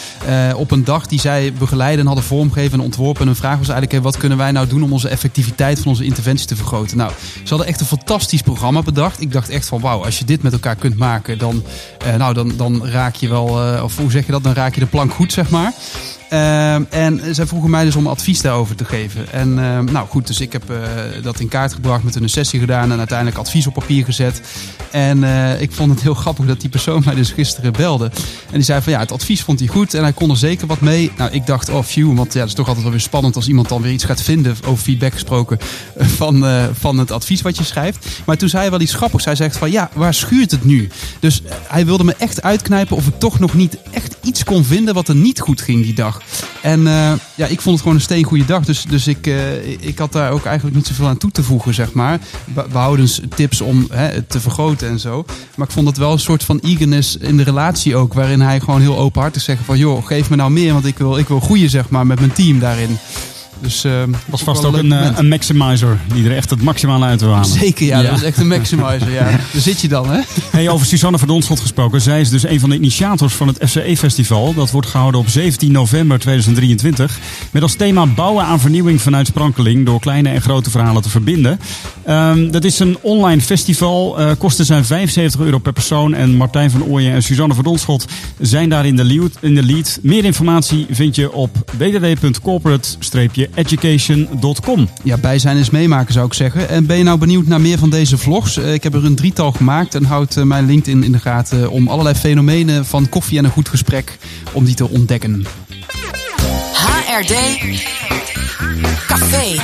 Op 0.55 0.71
een 0.71 0.83
dag 0.83 1.07
die 1.07 1.19
zij 1.19 1.53
begeleiden 1.53 1.99
en 1.99 2.05
hadden 2.05 2.23
vormgegeven 2.23 2.79
en 2.79 2.85
ontworpen. 2.85 3.21
En 3.21 3.27
een 3.27 3.35
vraag 3.35 3.57
was 3.57 3.69
eigenlijk: 3.69 4.03
wat 4.03 4.17
kunnen 4.17 4.37
wij 4.37 4.51
nou 4.51 4.67
doen 4.67 4.83
om 4.83 4.93
onze 4.93 5.09
effectiviteit 5.09 5.79
van 5.79 5.87
onze 5.87 6.03
interventie 6.03 6.47
te 6.47 6.55
vergroten? 6.55 6.97
Nou, 6.97 7.11
ze 7.43 7.49
hadden 7.49 7.67
echt 7.67 7.79
een 7.79 7.85
fantastisch 7.85 8.41
programma 8.41 8.81
bedacht. 8.81 9.21
Ik 9.21 9.31
dacht 9.31 9.49
echt 9.49 9.67
van: 9.67 9.81
wauw, 9.81 10.03
als 10.03 10.19
je 10.19 10.25
dit 10.25 10.43
met 10.43 10.53
elkaar 10.53 10.75
kunt 10.75 10.97
maken, 10.97 11.37
dan, 11.37 11.63
nou, 12.17 12.33
dan, 12.33 12.53
dan 12.57 12.87
raak 12.87 13.15
je 13.15 13.27
wel, 13.27 13.81
of 13.83 13.97
hoe 13.97 14.11
zeg 14.11 14.25
je 14.25 14.31
dat? 14.31 14.43
Dan 14.43 14.53
raak 14.53 14.73
je 14.73 14.79
de 14.79 14.85
plank 14.85 15.13
goed, 15.13 15.33
zeg 15.33 15.49
maar. 15.49 15.73
Uh, 16.33 16.93
en 16.93 17.35
zij 17.35 17.45
vroegen 17.45 17.69
mij 17.69 17.83
dus 17.83 17.95
om 17.95 18.07
advies 18.07 18.41
daarover 18.41 18.75
te 18.75 18.85
geven. 18.85 19.31
En 19.31 19.49
uh, 19.49 19.79
nou 19.79 20.07
goed, 20.07 20.27
dus 20.27 20.39
ik 20.39 20.51
heb 20.51 20.71
uh, 20.71 20.77
dat 21.23 21.39
in 21.39 21.47
kaart 21.47 21.73
gebracht 21.73 22.03
met 22.03 22.15
een 22.15 22.29
sessie 22.29 22.59
gedaan 22.59 22.91
en 22.91 22.97
uiteindelijk 22.97 23.37
advies 23.37 23.67
op 23.67 23.73
papier 23.73 24.05
gezet. 24.05 24.41
En 24.91 25.23
eh, 25.23 25.61
ik 25.61 25.71
vond 25.71 25.91
het 25.91 26.01
heel 26.01 26.13
grappig 26.13 26.45
dat 26.45 26.61
die 26.61 26.69
persoon 26.69 27.01
mij 27.05 27.15
dus 27.15 27.31
gisteren 27.31 27.73
belde. 27.73 28.05
En 28.45 28.53
die 28.53 28.61
zei 28.61 28.81
van 28.81 28.93
ja, 28.93 28.99
het 28.99 29.11
advies 29.11 29.41
vond 29.41 29.59
hij 29.59 29.67
goed 29.67 29.93
en 29.93 30.01
hij 30.01 30.13
kon 30.13 30.29
er 30.29 30.37
zeker 30.37 30.67
wat 30.67 30.81
mee. 30.81 31.11
Nou, 31.17 31.31
ik 31.31 31.45
dacht, 31.45 31.69
oh 31.69 31.83
phew, 31.83 32.15
want 32.15 32.33
ja, 32.33 32.39
het 32.39 32.49
is 32.49 32.55
toch 32.55 32.65
altijd 32.65 32.83
wel 32.83 32.93
weer 32.93 33.03
spannend 33.03 33.35
als 33.35 33.47
iemand 33.47 33.69
dan 33.69 33.81
weer 33.81 33.91
iets 33.91 34.03
gaat 34.03 34.21
vinden, 34.21 34.55
over 34.65 34.83
feedback 34.83 35.13
gesproken, 35.13 35.57
van, 35.97 36.45
van 36.79 36.97
het 36.97 37.11
advies 37.11 37.41
wat 37.41 37.57
je 37.57 37.63
schrijft. 37.63 38.07
Maar 38.25 38.37
toen 38.37 38.49
zei 38.49 38.61
hij 38.61 38.71
wel 38.71 38.81
iets 38.81 38.93
grappigs. 38.93 39.25
Hij 39.25 39.35
zegt 39.35 39.57
van 39.57 39.71
ja, 39.71 39.89
waar 39.93 40.13
schuurt 40.13 40.51
het 40.51 40.63
nu? 40.63 40.89
Dus 41.19 41.41
hij 41.67 41.85
wilde 41.85 42.03
me 42.03 42.15
echt 42.17 42.41
uitknijpen 42.41 42.95
of 42.95 43.07
ik 43.07 43.19
toch 43.19 43.39
nog 43.39 43.53
niet 43.53 43.77
echt 43.91 44.16
iets 44.27 44.43
kon 44.43 44.63
vinden 44.63 44.93
wat 44.93 45.07
er 45.07 45.15
niet 45.15 45.39
goed 45.39 45.61
ging 45.61 45.83
die 45.83 45.93
dag. 45.93 46.21
En 46.61 46.81
uh, 46.81 47.11
ja, 47.35 47.45
ik 47.45 47.61
vond 47.61 47.75
het 47.75 47.79
gewoon 47.79 47.95
een 47.95 48.01
steen 48.01 48.23
goede 48.23 48.45
dag. 48.45 48.65
Dus, 48.65 48.83
dus 48.83 49.07
ik, 49.07 49.27
uh, 49.27 49.67
ik 49.79 49.97
had 49.97 50.11
daar 50.11 50.31
ook 50.31 50.45
eigenlijk 50.45 50.75
niet 50.75 50.87
zoveel 50.87 51.07
aan 51.07 51.17
toe 51.17 51.31
te 51.31 51.43
voegen, 51.43 51.73
zeg 51.73 51.93
maar. 51.93 52.19
Behoudens 52.71 53.21
tips 53.35 53.61
om 53.61 53.87
hè, 53.91 54.21
te 54.21 54.39
vergroten 54.39 54.89
en 54.89 54.99
zo. 54.99 55.25
Maar 55.55 55.67
ik 55.67 55.73
vond 55.73 55.87
het 55.87 55.97
wel 55.97 56.11
een 56.11 56.19
soort 56.19 56.43
van 56.43 56.59
eagerness 56.59 57.17
in 57.17 57.37
de 57.37 57.43
relatie 57.43 57.95
ook. 57.95 58.13
Waarin 58.13 58.41
hij 58.41 58.59
gewoon 58.59 58.81
heel 58.81 58.97
openhartig 58.97 59.41
zegt 59.41 59.61
van... 59.65 59.77
joh, 59.77 60.05
geef 60.05 60.29
me 60.29 60.35
nou 60.35 60.51
meer, 60.51 60.73
want 60.73 60.85
ik 60.85 60.97
wil, 60.97 61.17
ik 61.17 61.27
wil 61.27 61.39
groeien, 61.39 61.69
zeg 61.69 61.89
maar, 61.89 62.05
met 62.05 62.19
mijn 62.19 62.33
team 62.33 62.59
daarin. 62.59 62.97
Dus, 63.61 63.85
uh, 63.85 63.91
was 64.25 64.41
vast 64.41 64.65
ook 64.65 64.77
een, 64.77 64.91
uh, 64.91 65.09
een 65.15 65.27
maximizer 65.27 65.97
die 66.13 66.25
er 66.25 66.35
echt 66.35 66.49
het 66.49 66.61
maximale 66.61 67.05
uit 67.05 67.21
wil 67.21 67.33
halen. 67.33 67.49
Zeker, 67.49 67.85
ja, 67.85 67.97
ja. 67.97 68.01
dat 68.03 68.11
was 68.11 68.23
echt 68.23 68.37
een 68.37 68.47
maximizer. 68.47 69.11
ja. 69.19 69.23
Daar 69.23 69.41
zit 69.53 69.81
je 69.81 69.87
dan, 69.87 70.09
hè? 70.09 70.21
Hey, 70.51 70.69
over 70.69 70.85
Suzanne 70.85 71.17
van 71.17 71.27
Donschot 71.27 71.59
gesproken. 71.59 72.01
Zij 72.01 72.21
is 72.21 72.29
dus 72.29 72.43
een 72.43 72.59
van 72.59 72.69
de 72.69 72.75
initiators 72.75 73.33
van 73.33 73.47
het 73.47 73.57
FCE-festival. 73.69 74.53
Dat 74.53 74.71
wordt 74.71 74.87
gehouden 74.87 75.19
op 75.19 75.29
17 75.29 75.71
november 75.71 76.19
2023. 76.19 77.19
Met 77.51 77.61
als 77.61 77.75
thema 77.75 78.05
bouwen 78.05 78.45
aan 78.45 78.59
vernieuwing 78.59 79.01
vanuit 79.01 79.27
Sprankeling. 79.27 79.85
Door 79.85 79.99
kleine 79.99 80.29
en 80.29 80.41
grote 80.41 80.69
verhalen 80.69 81.01
te 81.01 81.09
verbinden. 81.09 81.59
Um, 82.09 82.51
dat 82.51 82.63
is 82.63 82.79
een 82.79 82.97
online 83.01 83.41
festival. 83.41 84.21
Uh, 84.21 84.31
kosten 84.37 84.65
zijn 84.65 84.85
75 84.85 85.39
euro 85.39 85.57
per 85.57 85.73
persoon. 85.73 86.13
En 86.13 86.35
Martijn 86.35 86.71
van 86.71 86.83
Ooyen 86.83 87.13
en 87.13 87.23
Suzanne 87.23 87.53
van 87.53 87.63
Donschot 87.63 88.05
zijn 88.39 88.69
daar 88.69 88.85
in 88.85 88.95
de 88.95 89.03
lead. 89.03 89.31
In 89.39 89.55
de 89.55 89.63
lead. 89.63 89.99
Meer 90.01 90.25
informatie 90.25 90.85
vind 90.89 91.15
je 91.15 91.31
op 91.31 91.71
www.corporate- 91.77 92.95
education.com. 93.53 94.89
Ja, 95.03 95.17
bij 95.17 95.39
zijn 95.39 95.57
is 95.57 95.69
meemaken 95.69 96.13
zou 96.13 96.25
ik 96.25 96.33
zeggen. 96.33 96.69
En 96.69 96.85
ben 96.85 96.97
je 96.97 97.03
nou 97.03 97.17
benieuwd 97.17 97.47
naar 97.47 97.61
meer 97.61 97.77
van 97.77 97.89
deze 97.89 98.17
vlogs? 98.17 98.57
Eh, 98.57 98.73
ik 98.73 98.83
heb 98.83 98.93
er 98.93 99.05
een 99.05 99.15
drietal 99.15 99.51
gemaakt 99.51 99.95
en 99.95 100.03
houd 100.03 100.35
eh, 100.35 100.43
mijn 100.43 100.65
LinkedIn 100.65 101.03
in 101.03 101.11
de 101.11 101.19
gaten 101.19 101.69
om 101.71 101.87
allerlei 101.87 102.15
fenomenen 102.15 102.85
van 102.85 103.09
koffie 103.09 103.37
en 103.37 103.45
een 103.45 103.51
goed 103.51 103.69
gesprek 103.69 104.17
om 104.51 104.65
die 104.65 104.75
te 104.75 104.89
ontdekken. 104.89 105.45
HRD 106.73 107.33
Café 109.07 109.55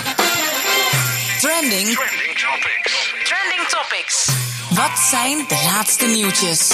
Trending 1.40 1.88
Topics. 1.88 3.14
Trending 3.24 3.68
Topics. 3.70 4.30
Wat 4.70 5.00
zijn 5.10 5.38
de 5.48 5.70
laatste 5.72 6.06
nieuwtjes? 6.06 6.72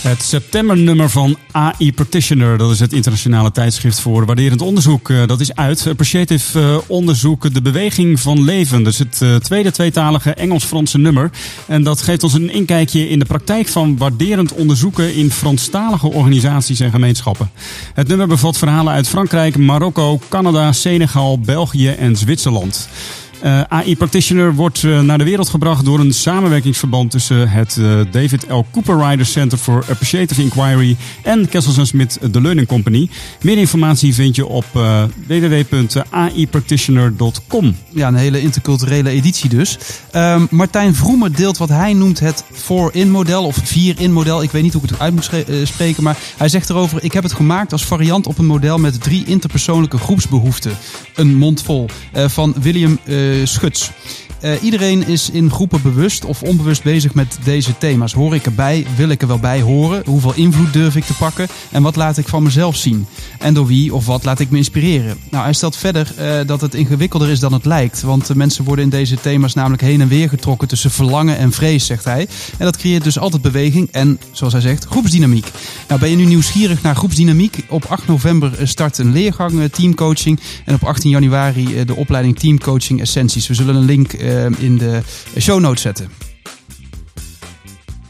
Het 0.00 0.22
septembernummer 0.22 1.10
van 1.10 1.36
AI 1.50 1.92
Practitioner, 1.92 2.58
dat 2.58 2.70
is 2.70 2.80
het 2.80 2.92
internationale 2.92 3.52
tijdschrift 3.52 4.00
voor 4.00 4.26
waarderend 4.26 4.60
onderzoek, 4.60 5.10
eh, 5.10 5.26
dat 5.26 5.40
is 5.40 5.54
uit. 5.54 5.86
Appreciative 5.86 6.58
uh, 6.58 6.76
onderzoek 6.86 7.54
de 7.54 7.62
beweging 7.62 8.20
van 8.20 8.44
leven. 8.44 8.84
Dus 8.84 8.98
het 8.98 9.20
uh, 9.22 9.36
tweede 9.36 9.70
tweetalige 9.70 10.34
Engels-Franse 10.34 10.98
nummer. 10.98 11.30
En 11.66 11.82
dat 11.82 12.02
geeft 12.02 12.22
ons 12.22 12.34
een 12.34 12.52
inkijkje 12.52 13.08
in 13.08 13.18
de 13.18 13.24
praktijk 13.24 13.68
van 13.68 13.96
waarderend 13.96 14.52
onderzoeken 14.52 15.14
in 15.14 15.30
Franstalige 15.30 16.10
organisaties 16.12 16.80
en 16.80 16.90
gemeenschappen. 16.90 17.50
Het 17.94 18.08
nummer 18.08 18.26
bevat 18.26 18.58
verhalen 18.58 18.92
uit 18.92 19.08
Frankrijk, 19.08 19.56
Marokko, 19.56 20.20
Canada, 20.28 20.72
Senegal, 20.72 21.38
België 21.38 21.88
en 21.88 22.16
Zwitserland. 22.16 22.88
Uh, 23.44 23.60
AI 23.68 23.96
Practitioner 23.96 24.54
wordt 24.54 24.82
uh, 24.82 25.00
naar 25.00 25.18
de 25.18 25.24
wereld 25.24 25.48
gebracht 25.48 25.84
door 25.84 26.00
een 26.00 26.14
samenwerkingsverband 26.14 27.10
tussen 27.10 27.48
het 27.48 27.76
uh, 27.80 28.00
David 28.10 28.46
L. 28.48 28.64
Cooper 28.70 29.08
Rider 29.08 29.26
Center 29.26 29.58
for 29.58 29.84
Appreciative 29.90 30.42
Inquiry 30.42 30.96
en 31.22 31.48
Kessels 31.48 31.88
Smith 31.88 32.18
The 32.30 32.40
Learning 32.40 32.66
Company. 32.66 33.08
Meer 33.40 33.58
informatie 33.58 34.14
vind 34.14 34.36
je 34.36 34.46
op 34.46 34.64
www.aipractitioner.com. 35.26 37.76
Ja, 37.88 38.08
een 38.08 38.14
hele 38.14 38.40
interculturele 38.40 39.10
editie 39.10 39.48
dus. 39.48 39.78
Um, 40.14 40.46
Martijn 40.50 40.94
Vroemer 40.94 41.32
deelt 41.32 41.58
wat 41.58 41.68
hij 41.68 41.92
noemt 41.92 42.20
het 42.20 42.44
4-in-model 42.52 43.44
of 43.44 43.58
4-in-model. 43.58 44.42
Ik 44.42 44.50
weet 44.50 44.62
niet 44.62 44.72
hoe 44.72 44.82
ik 44.82 44.90
het 44.90 45.00
uit 45.00 45.14
moet 45.14 45.30
spreken, 45.64 46.02
maar 46.02 46.16
hij 46.36 46.48
zegt 46.48 46.70
erover: 46.70 47.04
Ik 47.04 47.12
heb 47.12 47.22
het 47.22 47.32
gemaakt 47.32 47.72
als 47.72 47.84
variant 47.84 48.26
op 48.26 48.38
een 48.38 48.46
model 48.46 48.78
met 48.78 49.02
drie 49.02 49.24
interpersoonlijke 49.24 49.98
groepsbehoeften. 49.98 50.76
Een 51.14 51.36
mond 51.36 51.62
vol. 51.62 51.88
van 52.12 52.54
William 52.60 52.98
Schuts. 53.46 54.29
Uh, 54.42 54.62
iedereen 54.62 55.06
is 55.06 55.30
in 55.30 55.50
groepen 55.50 55.82
bewust 55.82 56.24
of 56.24 56.42
onbewust 56.42 56.82
bezig 56.82 57.14
met 57.14 57.38
deze 57.44 57.78
thema's. 57.78 58.12
Hoor 58.12 58.34
ik 58.34 58.46
erbij? 58.46 58.86
Wil 58.96 59.08
ik 59.08 59.22
er 59.22 59.28
wel 59.28 59.38
bij 59.38 59.60
horen? 59.60 60.02
Hoeveel 60.06 60.34
invloed 60.34 60.72
durf 60.72 60.96
ik 60.96 61.04
te 61.04 61.14
pakken? 61.14 61.48
En 61.70 61.82
wat 61.82 61.96
laat 61.96 62.16
ik 62.16 62.28
van 62.28 62.42
mezelf 62.42 62.76
zien? 62.76 63.06
En 63.38 63.54
door 63.54 63.66
wie 63.66 63.94
of 63.94 64.06
wat 64.06 64.24
laat 64.24 64.40
ik 64.40 64.50
me 64.50 64.56
inspireren? 64.56 65.18
Nou, 65.30 65.44
hij 65.44 65.52
stelt 65.52 65.76
verder 65.76 66.12
uh, 66.18 66.46
dat 66.46 66.60
het 66.60 66.74
ingewikkelder 66.74 67.28
is 67.28 67.40
dan 67.40 67.52
het 67.52 67.64
lijkt. 67.64 68.02
Want 68.02 68.34
mensen 68.34 68.64
worden 68.64 68.84
in 68.84 68.90
deze 68.90 69.20
thema's 69.20 69.54
namelijk 69.54 69.82
heen 69.82 70.00
en 70.00 70.08
weer 70.08 70.28
getrokken 70.28 70.68
tussen 70.68 70.90
verlangen 70.90 71.38
en 71.38 71.52
vrees, 71.52 71.86
zegt 71.86 72.04
hij. 72.04 72.28
En 72.58 72.64
dat 72.64 72.76
creëert 72.76 73.04
dus 73.04 73.18
altijd 73.18 73.42
beweging 73.42 73.88
en, 73.90 74.20
zoals 74.30 74.52
hij 74.52 74.62
zegt, 74.62 74.84
groepsdynamiek. 74.84 75.50
Nou, 75.88 76.00
ben 76.00 76.10
je 76.10 76.16
nu 76.16 76.24
nieuwsgierig 76.24 76.82
naar 76.82 76.96
groepsdynamiek? 76.96 77.64
Op 77.68 77.84
8 77.84 78.06
november 78.06 78.52
start 78.62 78.98
een 78.98 79.12
leergang 79.12 79.72
teamcoaching. 79.72 80.40
En 80.64 80.74
op 80.74 80.84
18 80.84 81.10
januari 81.10 81.84
de 81.84 81.94
opleiding 81.94 82.38
teamcoaching 82.38 83.00
essenties. 83.00 83.46
We 83.46 83.54
zullen 83.54 83.74
een 83.74 83.84
link 83.84 84.12
in 84.58 84.78
de 84.78 85.00
show 85.38 85.60
notes 85.60 85.82
zetten. 85.82 86.10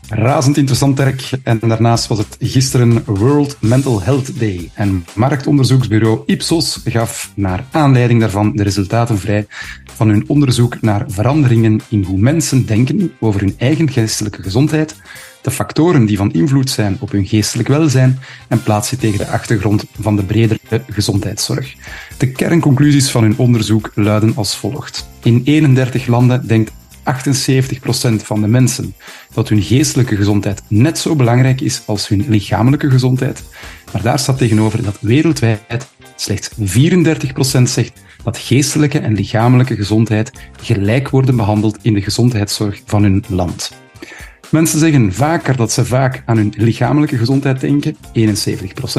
Razend 0.09 0.57
interessant 0.57 0.99
werk. 0.99 1.31
En 1.43 1.59
daarnaast 1.59 2.07
was 2.07 2.19
het 2.19 2.37
gisteren 2.41 3.03
World 3.05 3.57
Mental 3.61 4.03
Health 4.03 4.39
Day. 4.39 4.71
En 4.75 5.05
marktonderzoeksbureau 5.15 6.23
Ipsos 6.27 6.81
gaf 6.85 7.33
naar 7.35 7.65
aanleiding 7.71 8.21
daarvan 8.21 8.57
de 8.57 8.63
resultaten 8.63 9.19
vrij 9.19 9.47
van 9.85 10.09
hun 10.09 10.25
onderzoek 10.27 10.81
naar 10.81 11.05
veranderingen 11.09 11.81
in 11.89 12.03
hoe 12.03 12.19
mensen 12.19 12.67
denken 12.67 13.13
over 13.21 13.41
hun 13.41 13.55
eigen 13.59 13.91
geestelijke 13.91 14.43
gezondheid, 14.43 14.97
de 15.43 15.51
factoren 15.51 16.07
die 16.07 16.17
van 16.17 16.33
invloed 16.33 16.71
zijn 16.71 16.97
op 17.01 17.11
hun 17.11 17.27
geestelijk 17.27 17.69
welzijn 17.69 18.19
en 18.49 18.63
plaats 18.63 18.91
je 18.91 18.97
tegen 18.97 19.19
de 19.19 19.27
achtergrond 19.27 19.85
van 20.01 20.17
de 20.17 20.23
bredere 20.23 20.61
gezondheidszorg. 20.89 21.75
De 22.19 22.33
kernconclusies 22.33 23.11
van 23.11 23.23
hun 23.23 23.39
onderzoek 23.39 23.91
luiden 23.95 24.37
als 24.37 24.57
volgt. 24.57 25.09
In 25.23 25.43
31 25.45 26.07
landen 26.07 26.47
denkt 26.47 26.73
78% 27.05 28.23
van 28.23 28.41
de 28.41 28.47
mensen 28.47 28.95
dat 29.35 29.49
hun 29.49 29.63
geestelijke 29.63 30.17
gezondheid 30.17 30.63
net 30.69 30.99
zo 30.99 31.17
belangrijk 31.17 31.61
is 31.61 31.83
als 31.87 32.09
hun 32.09 32.25
lichamelijke 32.29 32.91
gezondheid. 32.91 33.43
Maar 33.93 34.03
daar 34.03 34.19
staat 34.19 34.39
tegenover 34.39 34.83
dat 34.83 34.99
wereldwijd 35.01 35.87
slechts 36.17 36.51
34% 36.59 37.63
zegt 37.63 37.93
dat 38.25 38.39
geestelijke 38.39 38.99
en 38.99 39.15
lichamelijke 39.15 39.77
gezondheid 39.77 40.31
gelijk 40.63 41.09
worden 41.09 41.37
behandeld 41.37 41.79
in 41.83 41.95
de 41.95 42.03
gezondheidszorg 42.03 42.83
van 42.85 43.03
hun 43.03 43.25
land. 43.29 43.73
Mensen 44.51 44.79
zeggen 44.79 45.13
vaker 45.13 45.57
dat 45.57 45.73
ze 45.73 45.85
vaak 45.85 46.23
aan 46.27 46.37
hun 46.37 46.55
lichamelijke 46.57 47.17
gezondheid 47.17 47.61
denken. 47.61 47.97
71% 47.97 47.99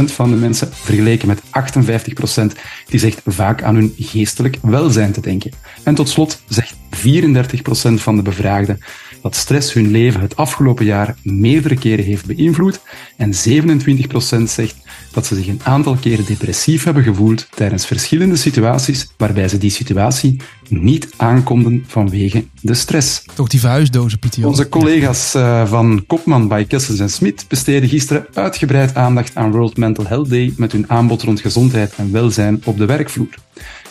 van 0.05 0.29
de 0.29 0.36
mensen, 0.36 0.70
vergeleken 0.74 1.27
met 1.27 1.41
58% 1.41 2.60
die 2.88 3.00
zegt 3.00 3.22
vaak 3.25 3.63
aan 3.63 3.75
hun 3.75 3.93
geestelijk 3.98 4.58
welzijn 4.62 5.12
te 5.12 5.22
denken. 5.22 5.51
En 5.84 5.96
tot 5.96 6.10
slot 6.10 6.41
zegt 6.48 6.75
34% 7.08 7.93
van 7.93 8.15
de 8.15 8.22
bevraagden 8.22 8.79
dat 9.22 9.36
stress 9.36 9.74
hun 9.74 9.91
leven 9.91 10.22
het 10.22 10.36
afgelopen 10.36 10.86
jaar 10.86 11.15
meerdere 11.24 11.77
keren 11.77 12.05
heeft 12.05 12.25
beïnvloed. 12.25 12.79
En 13.17 13.31
27% 13.34 14.43
zegt 14.43 14.75
dat 15.12 15.25
ze 15.25 15.36
zich 15.36 15.48
een 15.48 15.62
aantal 15.63 15.96
keren 15.96 16.25
depressief 16.25 16.84
hebben 16.84 17.03
gevoeld 17.03 17.48
tijdens 17.55 17.86
verschillende 17.86 18.36
situaties 18.36 19.13
waarbij 19.17 19.48
ze 19.48 19.58
die 19.58 19.70
situatie 19.70 20.41
niet 20.72 21.10
aankonden 21.18 21.84
vanwege 21.88 22.46
de 22.62 22.74
stress. 22.74 23.24
Toch 23.34 23.48
die 23.48 23.60
verhuisdozen, 23.60 24.20
Pieter. 24.20 24.48
Onze 24.48 24.70
collega's 24.70 25.36
uh, 25.36 25.68
van 25.68 26.04
Kopman 26.08 26.48
bij 26.48 26.66
Kessels 26.66 27.00
en 27.00 27.10
Smit 27.10 27.46
besteden 27.48 27.90
gisteren 27.90 28.25
uitgebreid 28.34 28.96
aandacht 28.96 29.36
aan 29.36 29.51
World 29.51 29.78
Mental 29.78 30.08
Health 30.08 30.30
Day 30.30 30.54
met 30.58 30.72
hun 30.72 30.90
aanbod 30.90 31.22
rond 31.22 31.40
gezondheid 31.40 31.94
en 31.96 32.12
welzijn 32.12 32.62
op 32.66 32.78
de 32.78 32.86
werkvloer. 32.86 33.36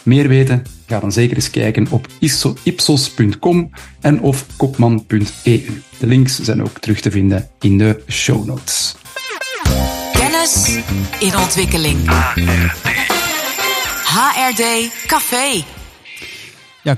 Meer 0.03 0.29
weten? 0.29 0.63
Ga 0.87 1.01
dan 1.01 1.13
zeker 1.13 1.37
eens 1.37 1.51
kijken 1.51 1.87
op 1.91 2.07
ipsos.com 2.63 3.71
en 4.01 4.21
of 4.21 4.47
kopman.eu. 4.57 5.83
De 5.99 6.07
links 6.07 6.41
zijn 6.41 6.63
ook 6.63 6.79
terug 6.79 7.01
te 7.01 7.11
vinden 7.11 7.49
in 7.61 7.79
de 7.79 8.03
show 8.09 8.47
notes. 8.47 8.95
Kennis 10.13 10.79
in 11.19 11.37
ontwikkeling. 11.37 11.99
HRD 14.05 14.91
Café. 15.07 15.65
Ja, 16.83 16.97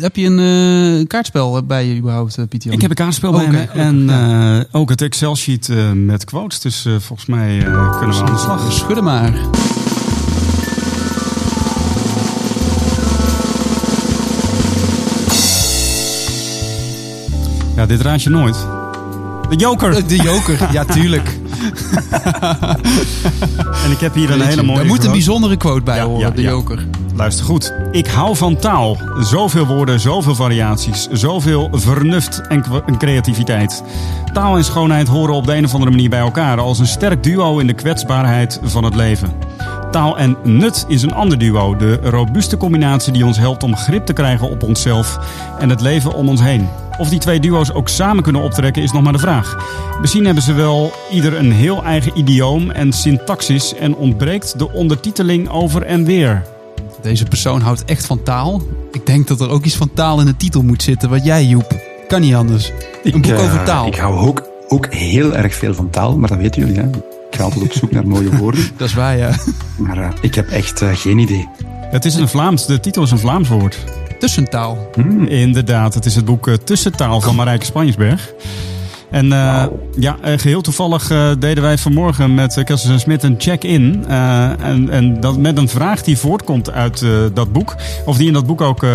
heb 0.00 0.16
je 0.16 0.26
een 0.26 0.98
eh, 1.00 1.06
kaartspel 1.06 1.62
bij 1.62 1.86
je 1.86 1.96
überhaupt, 1.96 2.38
eh, 2.38 2.44
Pieter? 2.48 2.72
Ik 2.72 2.80
heb 2.80 2.90
een 2.90 2.96
kaartspel 2.96 3.32
bij 3.32 3.48
me 3.48 3.58
en 3.58 4.10
eh, 4.10 4.60
ook 4.80 4.88
het 4.88 5.02
Excel-sheet 5.02 5.70
met 5.94 6.24
quotes. 6.24 6.60
Dus 6.60 6.86
volgens 6.98 7.26
mij 7.26 7.58
kunnen 7.98 8.16
we 8.16 8.22
aan 8.22 8.32
de 8.32 8.38
slag. 8.38 8.72
Schudden 8.72 9.04
maar. 9.04 9.32
Ja, 17.76 17.86
dit 17.86 18.00
raad 18.00 18.22
je 18.22 18.30
nooit. 18.30 18.56
De 19.48 19.56
joker! 19.56 20.06
De 20.06 20.16
joker, 20.16 20.68
ja 20.72 20.84
tuurlijk. 20.84 21.28
En 23.84 23.90
ik 23.90 24.00
heb 24.00 24.14
hier 24.14 24.30
een 24.30 24.40
hele 24.40 24.62
mooie 24.62 24.78
Daar 24.78 24.86
moet 24.86 25.04
een 25.04 25.10
bijzondere 25.10 25.56
quote 25.56 25.82
bij 25.82 25.96
Ja, 25.96 26.04
horen, 26.04 26.20
ja, 26.20 26.30
de 26.30 26.42
ja. 26.42 26.48
joker. 26.48 26.86
Luister 27.20 27.44
goed. 27.44 27.72
Ik 27.90 28.06
hou 28.06 28.36
van 28.36 28.56
taal. 28.56 28.96
Zoveel 29.18 29.66
woorden, 29.66 30.00
zoveel 30.00 30.34
variaties, 30.34 31.08
zoveel 31.12 31.68
vernuft 31.72 32.40
en 32.48 32.98
creativiteit. 32.98 33.82
Taal 34.32 34.56
en 34.56 34.64
schoonheid 34.64 35.08
horen 35.08 35.34
op 35.34 35.46
de 35.46 35.54
een 35.54 35.64
of 35.64 35.72
andere 35.72 35.90
manier 35.90 36.10
bij 36.10 36.20
elkaar 36.20 36.60
als 36.60 36.78
een 36.78 36.86
sterk 36.86 37.22
duo 37.22 37.58
in 37.58 37.66
de 37.66 37.72
kwetsbaarheid 37.72 38.60
van 38.62 38.84
het 38.84 38.94
leven. 38.94 39.32
Taal 39.90 40.18
en 40.18 40.36
nut 40.42 40.84
is 40.88 41.02
een 41.02 41.14
ander 41.14 41.38
duo, 41.38 41.76
de 41.76 41.94
robuuste 41.94 42.56
combinatie 42.56 43.12
die 43.12 43.26
ons 43.26 43.38
helpt 43.38 43.62
om 43.62 43.76
grip 43.76 44.06
te 44.06 44.12
krijgen 44.12 44.50
op 44.50 44.62
onszelf 44.62 45.18
en 45.58 45.68
het 45.68 45.80
leven 45.80 46.14
om 46.14 46.28
ons 46.28 46.40
heen. 46.40 46.68
Of 46.98 47.08
die 47.08 47.18
twee 47.20 47.40
duo's 47.40 47.72
ook 47.72 47.88
samen 47.88 48.22
kunnen 48.22 48.42
optrekken 48.42 48.82
is 48.82 48.92
nog 48.92 49.02
maar 49.02 49.12
de 49.12 49.18
vraag. 49.18 49.56
Misschien 50.00 50.24
hebben 50.24 50.42
ze 50.42 50.52
wel 50.52 50.92
ieder 51.10 51.38
een 51.38 51.52
heel 51.52 51.84
eigen 51.84 52.18
idioom 52.18 52.70
en 52.70 52.92
syntaxis 52.92 53.74
en 53.74 53.94
ontbreekt 53.94 54.58
de 54.58 54.72
ondertiteling 54.72 55.48
over 55.48 55.82
en 55.82 56.04
weer. 56.04 56.42
Deze 57.02 57.24
persoon 57.24 57.60
houdt 57.60 57.84
echt 57.84 58.06
van 58.06 58.22
taal. 58.22 58.62
Ik 58.92 59.06
denk 59.06 59.28
dat 59.28 59.40
er 59.40 59.50
ook 59.50 59.64
iets 59.64 59.76
van 59.76 59.90
taal 59.94 60.20
in 60.20 60.26
de 60.26 60.36
titel 60.36 60.62
moet 60.62 60.82
zitten. 60.82 61.10
Wat 61.10 61.24
jij, 61.24 61.44
Joep. 61.44 61.74
Kan 62.08 62.20
niet 62.20 62.34
anders. 62.34 62.72
Een 63.02 63.20
boek 63.20 63.30
eh, 63.30 63.44
over 63.44 63.64
taal. 63.64 63.86
Ik 63.86 63.96
hou 63.96 64.26
ook, 64.26 64.48
ook 64.68 64.94
heel 64.94 65.36
erg 65.36 65.54
veel 65.54 65.74
van 65.74 65.90
taal, 65.90 66.18
maar 66.18 66.28
dat 66.28 66.38
weten 66.38 66.60
jullie. 66.60 66.80
Hè? 66.80 66.88
Ik 67.30 67.36
ga 67.36 67.42
altijd 67.42 67.62
op 67.62 67.72
zoek 67.72 67.90
naar 67.90 68.06
mooie 68.06 68.36
woorden. 68.36 68.70
Dat 68.76 68.88
is 68.88 68.94
waar, 68.94 69.16
ja. 69.16 69.34
Maar 69.76 69.98
eh, 69.98 70.08
ik 70.20 70.34
heb 70.34 70.48
echt 70.48 70.82
eh, 70.82 70.88
geen 70.92 71.18
idee. 71.18 71.48
Het 71.90 72.04
is 72.04 72.14
een 72.14 72.28
Vlaams, 72.28 72.66
de 72.66 72.80
titel 72.80 73.02
is 73.02 73.10
een 73.10 73.18
Vlaams 73.18 73.48
woord. 73.48 73.78
Tussentaal. 74.18 74.90
Inderdaad, 75.28 75.94
het 75.94 76.04
is 76.04 76.16
het 76.16 76.24
boek 76.24 76.48
eh, 76.48 76.54
Tussentaal 76.54 77.20
van 77.20 77.34
Marijke 77.34 77.64
Spanjesberg. 77.64 78.32
En 79.10 79.32
eh, 79.32 79.64
ja, 79.98 80.16
eh, 80.22 80.38
geheel 80.38 80.60
toevallig 80.60 81.10
eh, 81.10 81.30
deden 81.38 81.62
wij 81.62 81.78
vanmorgen 81.78 82.34
met 82.34 82.54
Kessels 82.64 82.92
en 82.92 83.00
Smit 83.00 83.22
een 83.22 83.34
check-in. 83.38 84.04
En 84.06 84.90
en 84.90 85.20
dat, 85.20 85.38
met 85.38 85.58
een 85.58 85.68
vraag 85.68 86.02
die 86.02 86.18
voortkomt 86.18 86.70
uit 86.70 87.04
dat 87.34 87.52
boek. 87.52 87.76
Of 88.04 88.16
die 88.16 88.26
in 88.26 88.32
dat 88.32 88.46
boek 88.46 88.60
ook 88.60 88.86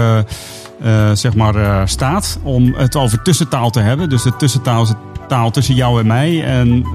zeg 1.14 1.36
maar 1.36 1.90
staat. 1.90 2.40
Om 2.44 2.74
het 2.74 2.96
over 2.96 3.22
tussentaal 3.22 3.70
te 3.70 3.80
hebben. 3.80 4.10
Dus 4.10 4.24
de 4.24 4.36
tussentaal 4.36 4.84
is 4.84 4.94
taal 5.28 5.52
tussen 5.52 5.76
jou 5.76 6.00
en 6.00 6.08
mij. 6.08 6.44
En 6.44 6.86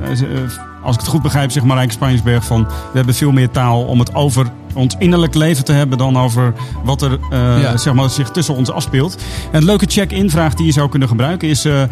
als 0.82 0.94
ik 0.94 1.00
het 1.00 1.10
goed 1.10 1.22
begrijp, 1.22 1.50
zegt 1.50 1.66
Marijke 1.66 1.92
Spanjesberg 1.92 2.44
van... 2.44 2.64
We 2.64 2.96
hebben 2.96 3.14
veel 3.14 3.32
meer 3.32 3.50
taal 3.50 3.82
om 3.82 3.98
het 3.98 4.14
over 4.14 4.46
ons 4.74 4.94
innerlijk 4.98 5.34
leven 5.34 5.64
te 5.64 5.72
hebben... 5.72 5.98
dan 5.98 6.18
over 6.18 6.52
wat 6.84 7.02
er 7.02 7.18
eh, 7.30 7.60
Ja. 7.62 7.76
zeg 7.76 7.94
maar, 7.94 8.10
zich 8.10 8.30
tussen 8.30 8.54
ons 8.54 8.70
afspeelt. 8.70 9.16
En 9.52 9.58
een 9.58 9.64
leuke 9.64 9.86
check-in 9.88 10.30
vraag 10.30 10.54
die 10.54 10.66
je 10.66 10.72
zou 10.72 10.88
kunnen 10.88 11.08
gebruiken 11.08 11.48
is... 11.48 11.64
eh, 11.64 11.82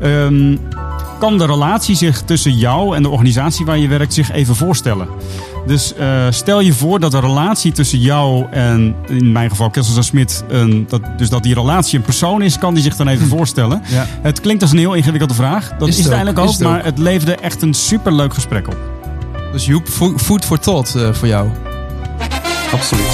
ehm, 0.00 0.56
kan 1.18 1.38
de 1.38 1.46
relatie 1.46 1.94
zich 1.96 2.22
tussen 2.22 2.52
jou 2.56 2.96
en 2.96 3.02
de 3.02 3.08
organisatie 3.08 3.66
waar 3.66 3.78
je 3.78 3.88
werkt 3.88 4.14
zich 4.14 4.32
even 4.32 4.56
voorstellen? 4.56 5.08
Dus 5.68 5.94
eh, 5.94 6.26
stel 6.30 6.60
je 6.60 6.72
voor 6.72 7.00
dat 7.00 7.10
de 7.10 7.20
relatie 7.20 7.72
tussen 7.72 7.98
jou 7.98 8.46
en 8.50 8.94
in 9.06 9.32
mijn 9.32 9.50
geval 9.50 9.70
Kessels 9.70 9.96
en 9.96 10.04
Smit, 10.04 10.44
een, 10.48 10.84
dat, 10.88 11.00
dus 11.16 11.28
dat 11.28 11.42
die 11.42 11.54
relatie 11.54 11.98
een 11.98 12.04
persoon 12.04 12.42
is, 12.42 12.58
kan 12.58 12.74
die 12.74 12.82
zich 12.82 12.96
dan 12.96 13.08
even 13.08 13.26
voorstellen? 13.28 13.82
Ja. 13.88 14.06
Het 14.22 14.40
klinkt 14.40 14.62
als 14.62 14.72
een 14.72 14.78
heel 14.78 14.94
ingewikkelde 14.94 15.34
vraag. 15.34 15.72
Dat 15.78 15.88
Is 15.88 15.94
is, 15.98 16.04
het 16.04 16.12
ook, 16.12 16.18
eigenlijk 16.18 16.48
ook, 16.48 16.58
maar 16.58 16.78
ook. 16.78 16.84
het 16.84 16.98
leverde 16.98 17.34
echt 17.34 17.62
een 17.62 17.74
superleuk 17.74 18.34
gesprek 18.34 18.66
op. 18.68 18.76
Dus 19.52 19.66
Joep, 19.66 19.88
fo- 19.88 20.18
food 20.18 20.44
for 20.44 20.58
thought 20.58 20.94
eh, 20.94 21.12
voor 21.12 21.28
jou. 21.28 21.48
Absoluut. 22.72 23.06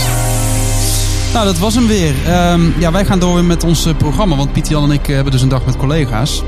Nou, 1.32 1.44
dat 1.44 1.58
was 1.58 1.75
hem 1.75 1.87
weer. 1.87 2.14
Ehm, 2.26 2.61
ja, 2.78 2.92
wij 2.92 3.04
gaan 3.04 3.18
door 3.18 3.44
met 3.44 3.64
ons 3.64 3.87
eh, 3.87 3.94
programma. 3.96 4.37
Want 4.37 4.52
Pieter 4.52 4.73
Jan 4.73 4.84
en 4.84 4.90
ik 4.90 5.06
hebben 5.06 5.32
dus 5.32 5.42
een 5.42 5.49
dag 5.49 5.64
met 5.66 5.76
collega's. 5.76 6.42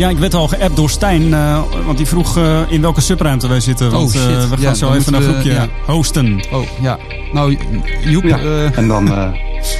Ja, 0.00 0.08
ik 0.08 0.18
werd 0.18 0.34
al 0.34 0.48
geappt 0.48 0.76
door 0.76 0.90
Stijn, 0.90 1.34
eh, 1.34 1.62
want 1.84 1.96
die 1.96 2.06
vroeg 2.06 2.36
eh, 2.36 2.60
in 2.68 2.80
welke 2.80 3.00
subruimte 3.00 3.48
wij 3.48 3.60
zitten. 3.60 3.90
Want 3.90 4.04
Oh, 4.04 4.10
shit. 4.20 4.30
eh, 4.30 4.42
we 4.42 4.48
gaan 4.48 4.60
Ja, 4.60 4.74
zo 4.74 4.92
even 4.92 5.14
een 5.14 5.22
groepje 5.22 5.52
ja. 5.52 5.68
hosten. 5.86 6.44
Oh, 6.52 6.62
ja. 6.80 6.98
Nou, 7.32 7.58
Joep, 8.04 8.22
Ja, 8.24 8.38
eh, 8.38 8.78
en 8.78 8.88
dan 8.88 9.08
eh, 9.12 9.28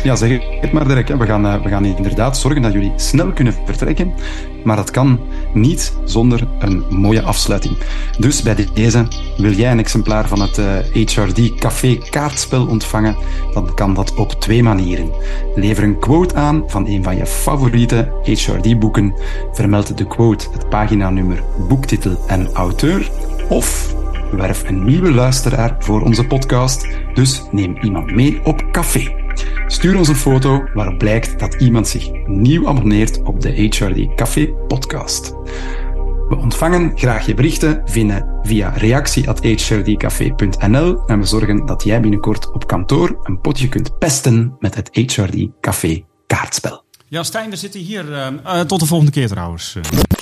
ja, 0.03 0.17
zeg 0.17 0.41
het 0.61 0.73
maar 0.73 0.89
direct. 0.89 1.19
We, 1.19 1.27
gaan, 1.27 1.47
eh, 1.47 1.63
we 1.63 1.69
gaan 1.69 1.85
inderdaad 1.85 2.39
zorgen 2.39 2.63
dat 2.63 2.73
jullie 2.73 2.93
snel 2.97 3.33
kunnen 3.33 3.55
vertrekken. 3.65 4.13
Maar 4.65 4.77
dat 4.77 4.91
kan 4.91 5.21
niet 5.55 5.93
zonder 6.05 6.47
een 6.59 6.85
mooie 6.89 7.23
afsluiting. 7.23 7.77
Dus 8.19 8.43
bij 8.43 8.67
deze, 8.75 9.07
wil 9.37 9.53
jij 9.53 9.71
een 9.71 9.79
exemplaar 9.79 10.29
van 10.29 10.41
het 10.41 10.59
eh, 10.59 11.07
HRD 11.07 11.55
Café 11.55 11.99
kaartspel 12.11 12.67
ontvangen? 12.67 13.17
Dan 13.53 13.75
kan 13.75 13.95
dat 13.95 14.15
op 14.15 14.33
twee 14.33 14.63
manieren. 14.63 15.11
Lever 15.55 15.85
een 15.85 15.99
quote 15.99 16.35
aan 16.35 16.63
van 16.67 16.87
een 16.87 17.03
van 17.03 17.17
je 17.17 17.27
favoriete 17.27 18.13
HRD-boeken. 18.23 19.15
Vermeld 19.53 19.99
de 19.99 20.07
quote, 20.07 20.47
het 20.53 20.69
paginanummer, 20.69 21.43
boektitel 21.69 22.25
en 22.27 22.53
auteur. 22.53 23.11
Of 23.49 23.95
werf 24.33 24.69
een 24.69 24.85
nieuwe 24.85 25.13
luisteraar 25.13 25.77
voor 25.79 26.01
onze 26.03 26.27
podcast. 26.27 26.87
Dus 27.15 27.43
neem 27.51 27.77
iemand 27.83 28.15
mee 28.15 28.41
op 28.45 28.65
café. 28.73 29.20
Stuur 29.71 29.97
ons 29.97 30.09
een 30.09 30.17
foto 30.17 30.65
waarop 30.75 30.99
blijkt 30.99 31.39
dat 31.39 31.55
iemand 31.55 31.89
zich 31.89 32.11
nieuw 32.27 32.69
abonneert 32.69 33.23
op 33.23 33.41
de 33.41 33.49
HRD 33.49 34.15
Café 34.15 34.47
podcast. 34.47 35.29
We 36.29 36.37
ontvangen 36.37 36.93
graag 36.95 37.27
je 37.27 37.35
berichten 37.35 37.83
vinden 37.85 38.39
via 38.43 38.69
reactie.hrdcafé.nl 38.69 41.03
en 41.07 41.19
we 41.19 41.27
zorgen 41.27 41.67
dat 41.67 41.85
jij 41.85 42.01
binnenkort 42.01 42.53
op 42.53 42.67
kantoor 42.67 43.19
een 43.23 43.41
potje 43.41 43.69
kunt 43.69 43.99
pesten 43.99 44.57
met 44.59 44.75
het 44.75 44.89
HRD 44.93 45.47
Café 45.61 46.05
kaartspel. 46.27 46.85
Ja, 47.07 47.23
Stijn, 47.23 47.51
we 47.51 47.57
zitten 47.57 47.81
hier. 47.81 48.13
eh, 48.13 48.27
eh, 48.45 48.61
tot 48.61 48.81
de 48.81 48.87
volgende 48.87 49.13
keer 49.13 49.29
trouwens. 49.29 49.77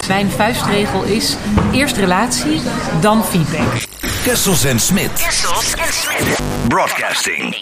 Mijn 0.08 0.30
vuistregel 0.30 1.04
is 1.04 1.36
eerst 1.72 1.96
relatie, 1.96 2.60
dan 3.00 3.24
feedback. 3.24 3.86
Kessels 4.24 4.64
en 4.64 4.80
Smit. 4.80 5.42
Broadcasting. 6.68 7.56